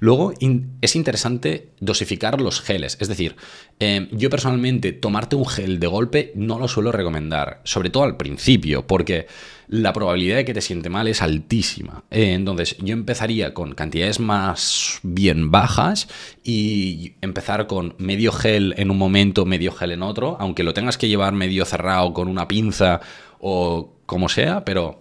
luego 0.00 0.32
es 0.80 0.96
interesante 0.96 1.68
dosificar 1.78 2.40
los 2.40 2.60
geles. 2.60 2.96
Es 2.98 3.06
decir, 3.06 3.36
eh, 3.78 4.08
yo 4.10 4.28
personalmente 4.28 4.92
tomarte 4.92 5.36
un 5.36 5.46
gel 5.46 5.78
de 5.78 5.86
golpe 5.86 6.32
no 6.34 6.58
lo 6.58 6.66
suelo 6.66 6.90
recomendar, 6.90 7.60
sobre 7.62 7.88
todo 7.88 8.02
al 8.02 8.16
principio, 8.16 8.84
porque 8.84 9.28
la 9.68 9.92
probabilidad 9.92 10.38
de 10.38 10.44
que 10.44 10.54
te 10.54 10.60
siente 10.60 10.90
mal 10.90 11.06
es 11.06 11.22
altísima. 11.22 12.02
Eh, 12.10 12.32
entonces, 12.32 12.76
yo 12.78 12.94
empezaría 12.94 13.54
con 13.54 13.76
cantidades 13.76 14.18
más 14.18 14.98
bien 15.04 15.52
bajas 15.52 16.08
y 16.42 17.12
empezar 17.20 17.68
con 17.68 17.94
medio 17.98 18.32
gel 18.32 18.74
en 18.76 18.90
un 18.90 18.98
momento, 18.98 19.46
medio 19.46 19.70
gel 19.70 19.92
en 19.92 20.02
otro, 20.02 20.36
aunque 20.40 20.64
lo 20.64 20.74
tengas 20.74 20.98
que 20.98 21.06
llevar 21.06 21.32
medio 21.32 21.64
cerrado 21.64 22.12
con 22.12 22.26
una 22.26 22.48
pinza 22.48 23.00
o 23.38 23.94
como 24.04 24.28
sea, 24.28 24.64
pero 24.64 25.00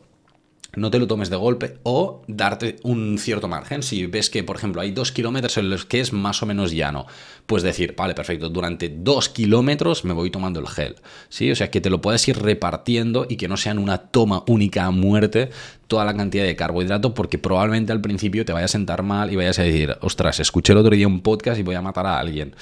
no 0.76 0.92
te 0.92 1.00
lo 1.00 1.08
tomes 1.08 1.30
de 1.30 1.36
golpe 1.36 1.78
o 1.84 2.22
darte 2.28 2.78
un 2.84 3.18
cierto 3.18 3.48
margen. 3.48 3.84
Si 3.84 4.06
ves 4.06 4.30
que, 4.30 4.44
por 4.44 4.56
ejemplo, 4.56 4.82
hay 4.82 4.92
dos 4.92 5.12
kilómetros 5.12 5.58
en 5.58 5.70
los 5.70 5.86
que 5.86 6.00
es 6.00 6.14
más 6.14 6.44
o 6.44 6.46
menos 6.46 6.72
llano, 6.72 7.08
pues 7.46 7.64
decir, 7.64 7.96
vale, 7.98 8.14
perfecto, 8.14 8.50
durante 8.50 8.90
dos 8.90 9.30
kilómetros 9.30 10.06
me 10.06 10.14
voy 10.14 10.30
tomando 10.30 10.60
el 10.60 10.68
gel. 10.68 10.96
¿sí? 11.30 11.52
O 11.52 11.56
sea, 11.56 11.72
que 11.72 11.82
te 11.82 11.90
lo 11.90 12.02
puedes 12.02 12.28
ir 12.28 12.38
repartiendo 12.38 13.26
y 13.28 13.38
que 13.38 13.48
no 13.48 13.58
sea 13.58 13.72
en 13.72 13.80
una 13.80 13.98
toma 13.98 14.44
única 14.48 14.86
a 14.86 14.92
muerte 14.92 15.50
toda 15.88 16.06
la 16.06 16.16
cantidad 16.16 16.44
de 16.44 16.56
carbohidrato, 16.56 17.14
porque 17.16 17.40
probablemente 17.40 17.92
al 17.92 18.02
principio 18.02 18.46
te 18.46 18.54
vaya 18.54 18.66
a 18.66 18.70
sentar 18.70 19.02
mal 19.02 19.32
y 19.32 19.36
vayas 19.36 19.58
a 19.60 19.64
decir, 19.64 19.98
ostras, 20.02 20.40
escuché 20.40 20.74
el 20.74 20.80
otro 20.80 20.96
día 20.96 21.08
un 21.08 21.22
podcast 21.22 21.60
y 21.60 21.64
voy 21.64 21.76
a 21.76 21.82
matar 21.82 22.06
a 22.06 22.20
alguien. 22.20 22.56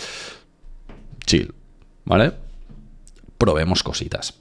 Chill, 1.25 1.53
¿vale? 2.05 2.31
Probemos 3.37 3.83
cositas. 3.83 4.39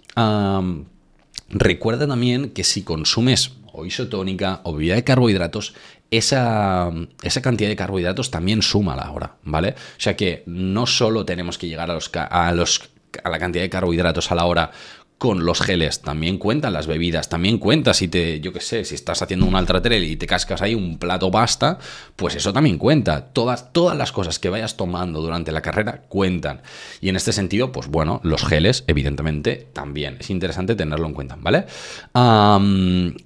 Recuerda 1.48 2.06
también 2.06 2.50
que 2.50 2.64
si 2.64 2.82
consumes 2.82 3.52
o 3.72 3.84
isotónica 3.84 4.60
o 4.64 4.72
bebida 4.74 4.94
de 4.94 5.04
carbohidratos, 5.04 5.74
esa, 6.10 6.90
esa, 7.22 7.42
cantidad 7.42 7.68
de 7.68 7.76
carbohidratos 7.76 8.30
también 8.30 8.62
suma 8.62 8.96
la 8.96 9.10
hora, 9.10 9.36
¿vale? 9.42 9.70
O 9.70 10.00
sea 10.00 10.16
que 10.16 10.42
no 10.46 10.86
solo 10.86 11.24
tenemos 11.24 11.58
que 11.58 11.68
llegar 11.68 11.90
a, 11.90 11.94
los, 11.94 12.10
a, 12.14 12.52
los, 12.52 12.90
a 13.22 13.28
la 13.28 13.38
cantidad 13.38 13.62
de 13.62 13.70
carbohidratos 13.70 14.30
a 14.30 14.34
la 14.34 14.44
hora 14.46 14.70
con 15.18 15.46
los 15.46 15.60
geles, 15.62 16.02
también 16.02 16.36
cuentan 16.36 16.74
las 16.74 16.86
bebidas, 16.86 17.30
también 17.30 17.58
cuenta 17.58 17.94
si 17.94 18.06
te, 18.06 18.38
yo 18.40 18.52
qué 18.52 18.60
sé, 18.60 18.84
si 18.84 18.94
estás 18.94 19.22
haciendo 19.22 19.46
un 19.46 19.64
trail 19.64 20.04
y 20.04 20.16
te 20.16 20.26
cascas 20.26 20.60
ahí 20.60 20.74
un 20.74 20.98
plato 20.98 21.30
pasta, 21.30 21.78
pues 22.16 22.34
eso 22.34 22.52
también 22.52 22.76
cuenta. 22.76 23.32
Todas, 23.32 23.72
todas 23.72 23.96
las 23.96 24.12
cosas 24.12 24.38
que 24.38 24.50
vayas 24.50 24.76
tomando 24.76 25.22
durante 25.22 25.52
la 25.52 25.62
carrera 25.62 26.02
cuentan. 26.08 26.60
Y 27.00 27.08
en 27.08 27.16
este 27.16 27.32
sentido, 27.32 27.72
pues 27.72 27.88
bueno, 27.88 28.20
los 28.24 28.44
geles, 28.44 28.84
evidentemente, 28.86 29.68
también. 29.72 30.18
Es 30.20 30.28
interesante 30.28 30.74
tenerlo 30.74 31.06
en 31.06 31.14
cuenta, 31.14 31.36
¿vale? 31.40 31.64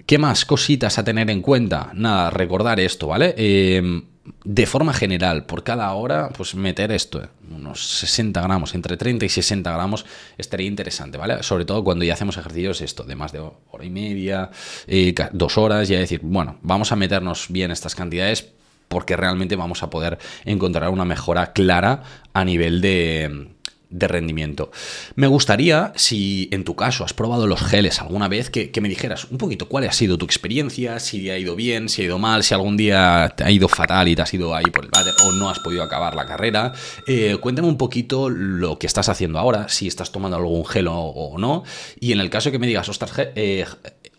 ¿Qué 0.06 0.18
más 0.18 0.44
cositas 0.44 0.98
a 0.98 1.04
tener 1.04 1.28
en 1.28 1.42
cuenta? 1.42 1.90
Nada, 1.94 2.30
recordar 2.30 2.78
esto, 2.78 3.08
¿vale? 3.08 3.34
Eh, 3.36 4.02
de 4.44 4.66
forma 4.66 4.92
general, 4.92 5.46
por 5.46 5.64
cada 5.64 5.90
hora, 5.92 6.28
pues 6.30 6.54
meter 6.54 6.92
esto, 6.92 7.26
unos 7.50 7.84
60 8.00 8.40
gramos, 8.42 8.74
entre 8.74 8.96
30 8.96 9.24
y 9.24 9.28
60 9.28 9.72
gramos, 9.72 10.04
estaría 10.36 10.66
interesante, 10.66 11.18
¿vale? 11.18 11.42
Sobre 11.42 11.64
todo 11.64 11.82
cuando 11.82 12.04
ya 12.04 12.14
hacemos 12.14 12.36
ejercicios, 12.36 12.80
esto, 12.80 13.04
de 13.04 13.16
más 13.16 13.32
de 13.32 13.40
hora 13.40 13.84
y 13.84 13.90
media, 13.90 14.50
eh, 14.86 15.14
dos 15.32 15.56
horas, 15.58 15.88
ya 15.88 15.98
decir, 15.98 16.20
bueno, 16.22 16.58
vamos 16.62 16.92
a 16.92 16.96
meternos 16.96 17.46
bien 17.48 17.70
estas 17.70 17.94
cantidades 17.94 18.52
porque 18.88 19.16
realmente 19.16 19.56
vamos 19.56 19.82
a 19.82 19.90
poder 19.90 20.18
encontrar 20.44 20.90
una 20.90 21.04
mejora 21.04 21.52
clara 21.52 22.02
a 22.32 22.44
nivel 22.44 22.80
de 22.80 23.52
de 23.90 24.08
rendimiento. 24.08 24.70
Me 25.16 25.26
gustaría, 25.26 25.92
si 25.96 26.48
en 26.52 26.64
tu 26.64 26.76
caso 26.76 27.04
has 27.04 27.12
probado 27.12 27.46
los 27.46 27.60
geles 27.60 28.00
alguna 28.00 28.28
vez, 28.28 28.50
que, 28.50 28.70
me 28.80 28.88
dijeras 28.88 29.26
un 29.30 29.36
poquito 29.36 29.68
cuál 29.68 29.86
ha 29.86 29.92
sido 29.92 30.16
tu 30.16 30.24
experiencia, 30.24 30.98
si 31.00 31.28
ha 31.28 31.36
ido 31.36 31.54
bien, 31.56 31.88
si 31.88 32.02
ha 32.02 32.04
ido 32.06 32.18
mal, 32.18 32.42
si 32.42 32.54
algún 32.54 32.76
día 32.76 33.34
te 33.36 33.44
ha 33.44 33.50
ido 33.50 33.68
fatal 33.68 34.08
y 34.08 34.16
te 34.16 34.22
has 34.22 34.32
ido 34.32 34.54
ahí 34.54 34.64
por 34.64 34.84
el 34.84 34.90
váter 34.90 35.12
o 35.26 35.32
no 35.32 35.50
has 35.50 35.58
podido 35.58 35.82
acabar 35.82 36.14
la 36.14 36.24
carrera. 36.24 36.72
Eh, 37.06 37.36
cuéntame 37.40 37.68
un 37.68 37.76
poquito 37.76 38.30
lo 38.30 38.78
que 38.78 38.86
estás 38.86 39.08
haciendo 39.08 39.38
ahora, 39.38 39.68
si 39.68 39.86
estás 39.86 40.12
tomando 40.12 40.36
algún 40.36 40.64
gel 40.64 40.86
o, 40.88 41.34
no. 41.38 41.64
Y 41.98 42.12
en 42.12 42.20
el 42.20 42.30
caso 42.30 42.50
que 42.50 42.58
me 42.58 42.66
digas, 42.66 42.88
ostras, 42.88 43.12
eh, 43.34 43.66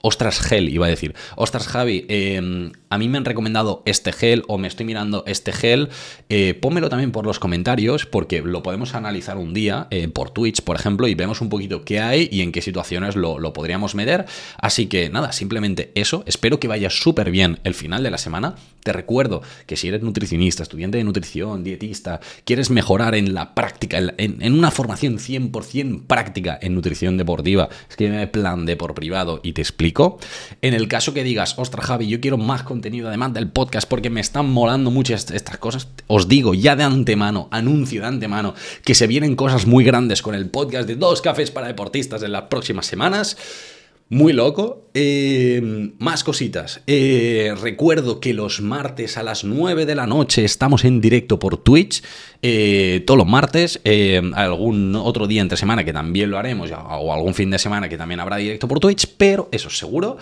ostras 0.01 0.39
gel, 0.39 0.69
iba 0.69 0.85
a 0.85 0.89
decir, 0.89 1.15
ostras 1.35 1.67
Javi, 1.67 2.05
em, 2.09 2.71
a 2.89 2.97
mí 2.97 3.09
me 3.09 3.17
han 3.17 3.25
recomendado 3.25 3.83
este 3.85 4.11
gel 4.11 4.43
o 4.47 4.57
me 4.57 4.67
estoy 4.67 4.85
mirando 4.85 5.23
este 5.27 5.51
gel, 5.51 5.89
eh, 6.29 6.53
pónmelo 6.53 6.89
también 6.89 7.11
por 7.11 7.25
los 7.25 7.39
comentarios 7.39 8.05
porque 8.05 8.41
lo 8.41 8.63
podemos 8.63 8.95
analizar 8.95 9.37
un 9.37 9.53
día 9.53 9.87
eh, 9.91 10.07
por 10.07 10.31
Twitch, 10.31 10.61
por 10.61 10.75
ejemplo, 10.75 11.07
y 11.07 11.15
vemos 11.15 11.41
un 11.41 11.49
poquito 11.49 11.83
qué 11.83 11.99
hay 11.99 12.29
y 12.31 12.41
en 12.41 12.51
qué 12.51 12.61
situaciones 12.61 13.15
lo, 13.15 13.39
lo 13.39 13.53
podríamos 13.53 13.95
meter. 13.95 14.25
Así 14.57 14.87
que 14.87 15.09
nada, 15.09 15.31
simplemente 15.31 15.91
eso, 15.95 16.23
espero 16.25 16.59
que 16.59 16.67
vaya 16.67 16.89
súper 16.89 17.31
bien 17.31 17.59
el 17.63 17.73
final 17.73 18.03
de 18.03 18.11
la 18.11 18.17
semana. 18.17 18.55
Te 18.83 18.93
recuerdo 18.93 19.41
que 19.67 19.77
si 19.77 19.87
eres 19.87 20.01
nutricionista, 20.01 20.63
estudiante 20.63 20.97
de 20.97 21.03
nutrición, 21.03 21.63
dietista, 21.63 22.19
quieres 22.45 22.69
mejorar 22.71 23.15
en 23.15 23.33
la 23.33 23.53
práctica, 23.53 23.99
en, 24.17 24.53
una 24.53 24.71
formación 24.71 25.19
100% 25.19 26.07
práctica 26.07 26.57
en 26.61 26.73
nutrición 26.73 27.17
deportiva, 27.17 27.69
escríbeme 27.89 28.27
plan 28.27 28.65
de 28.65 28.75
por 28.75 28.95
privado 28.95 29.39
y 29.43 29.53
te 29.53 29.61
explico. 29.61 30.19
En 30.61 30.73
el 30.73 30.87
caso 30.87 31.13
que 31.13 31.23
digas, 31.23 31.55
ostras 31.57 31.85
Javi, 31.85 32.07
yo 32.07 32.19
quiero 32.19 32.37
más 32.37 32.63
contenido 32.63 33.07
además 33.07 33.33
del 33.33 33.49
podcast 33.49 33.87
porque 33.87 34.09
me 34.09 34.21
están 34.21 34.49
molando 34.49 34.89
muchas 34.89 35.29
estas 35.29 35.57
cosas, 35.57 35.87
os 36.07 36.27
digo 36.27 36.53
ya 36.53 36.75
de 36.75 36.83
antemano, 36.83 37.47
anuncio 37.51 38.01
de 38.01 38.07
antemano, 38.07 38.55
que 38.83 38.95
se 38.95 39.07
vienen 39.07 39.35
cosas 39.35 39.67
muy 39.67 39.83
grandes 39.83 40.21
con 40.21 40.33
el 40.33 40.49
podcast 40.49 40.87
de 40.87 40.95
dos 40.95 41.21
cafés 41.21 41.51
para 41.51 41.67
deportistas 41.67 42.23
en 42.23 42.31
las 42.31 42.43
próximas 42.43 42.85
semanas. 42.85 43.37
Muy 44.11 44.33
loco. 44.33 44.89
Eh, 44.93 45.93
más 45.97 46.25
cositas. 46.25 46.81
Eh, 46.85 47.55
recuerdo 47.61 48.19
que 48.19 48.33
los 48.33 48.59
martes 48.59 49.17
a 49.17 49.23
las 49.23 49.45
9 49.45 49.85
de 49.85 49.95
la 49.95 50.05
noche 50.05 50.43
estamos 50.43 50.83
en 50.83 50.99
directo 50.99 51.39
por 51.39 51.55
Twitch. 51.55 52.03
Eh, 52.41 53.05
todos 53.07 53.17
los 53.17 53.27
martes. 53.27 53.79
algún 54.33 54.95
otro 54.97 55.27
día 55.27 55.41
entre 55.41 55.55
semana 55.55 55.85
que 55.85 55.93
también 55.93 56.29
lo 56.29 56.37
haremos. 56.37 56.71
O 56.71 57.13
algún 57.13 57.33
fin 57.33 57.51
de 57.51 57.57
semana 57.57 57.87
que 57.87 57.97
también 57.97 58.19
habrá 58.19 58.35
directo 58.35 58.67
por 58.67 58.81
Twitch. 58.81 59.07
Pero 59.15 59.47
eso 59.53 59.69
es 59.69 59.77
seguro. 59.77 60.17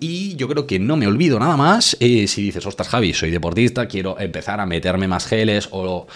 y 0.00 0.34
yo 0.36 0.48
creo 0.48 0.66
que 0.66 0.78
no 0.78 0.96
me 0.96 1.06
olvido 1.06 1.38
nada 1.38 1.58
más. 1.58 1.94
si 2.00 2.42
dices, 2.42 2.64
ostras, 2.64 2.88
Javi, 2.88 3.12
soy 3.12 3.30
deportista, 3.30 3.86
quiero 3.86 4.18
empezar 4.18 4.60
a 4.60 4.66
meterme 4.66 5.08
más 5.08 5.26
geles 5.26 5.68
o 5.72 6.06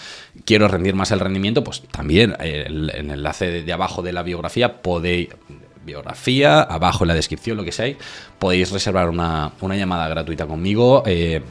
quiero 0.43 0.67
rendir 0.67 0.95
más 0.95 1.11
el 1.11 1.19
rendimiento, 1.19 1.63
pues 1.63 1.83
también 1.91 2.35
el, 2.39 2.89
el 2.89 3.11
enlace 3.11 3.61
de 3.61 3.73
abajo 3.73 4.01
de 4.01 4.11
la 4.11 4.23
biografía 4.23 4.81
podéis 4.81 5.29
biografía, 5.85 6.61
abajo 6.61 7.03
en 7.03 7.09
la 7.09 7.13
descripción, 7.13 7.57
lo 7.57 7.63
que 7.63 7.71
sea, 7.71 7.93
podéis 8.39 8.71
reservar 8.71 9.09
una, 9.09 9.51
llamada 9.61 10.07
gratuita 10.07 10.45
conmigo. 10.45 11.03
Eh, 11.05 11.41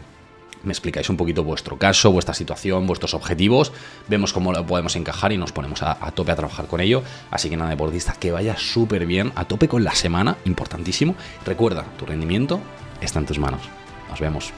me 0.62 0.72
explicáis 0.72 1.10
un 1.10 1.16
poquito 1.16 1.42
vuestro 1.42 1.76
caso, 1.76 2.12
vuestra 2.12 2.34
situación, 2.34 2.86
vuestros 2.86 3.14
objetivos, 3.14 3.72
vemos 4.08 4.32
cómo 4.32 4.52
lo 4.52 4.64
podemos 4.64 4.94
encajar 4.94 5.32
y 5.32 5.36
nos 5.36 5.50
ponemos 5.52 5.82
a, 5.82 5.98
a 6.00 6.12
tope 6.12 6.32
a 6.32 6.36
trabajar 6.36 6.66
con 6.66 6.80
ello. 6.80 7.02
Así 7.30 7.50
que 7.50 7.56
nada, 7.56 7.70
deportista, 7.70 8.12
que 8.12 8.30
vaya 8.30 8.56
súper 8.56 9.06
bien, 9.06 9.32
a 9.34 9.44
tope 9.44 9.68
con 9.68 9.82
la 9.82 9.94
semana, 9.94 10.36
importantísimo. 10.44 11.16
Recuerda, 11.44 11.84
tu 11.98 12.06
rendimiento 12.06 12.60
está 13.00 13.18
en 13.18 13.26
tus 13.26 13.38
manos. 13.38 13.62
Nos 14.08 14.20
vemos. 14.20 14.52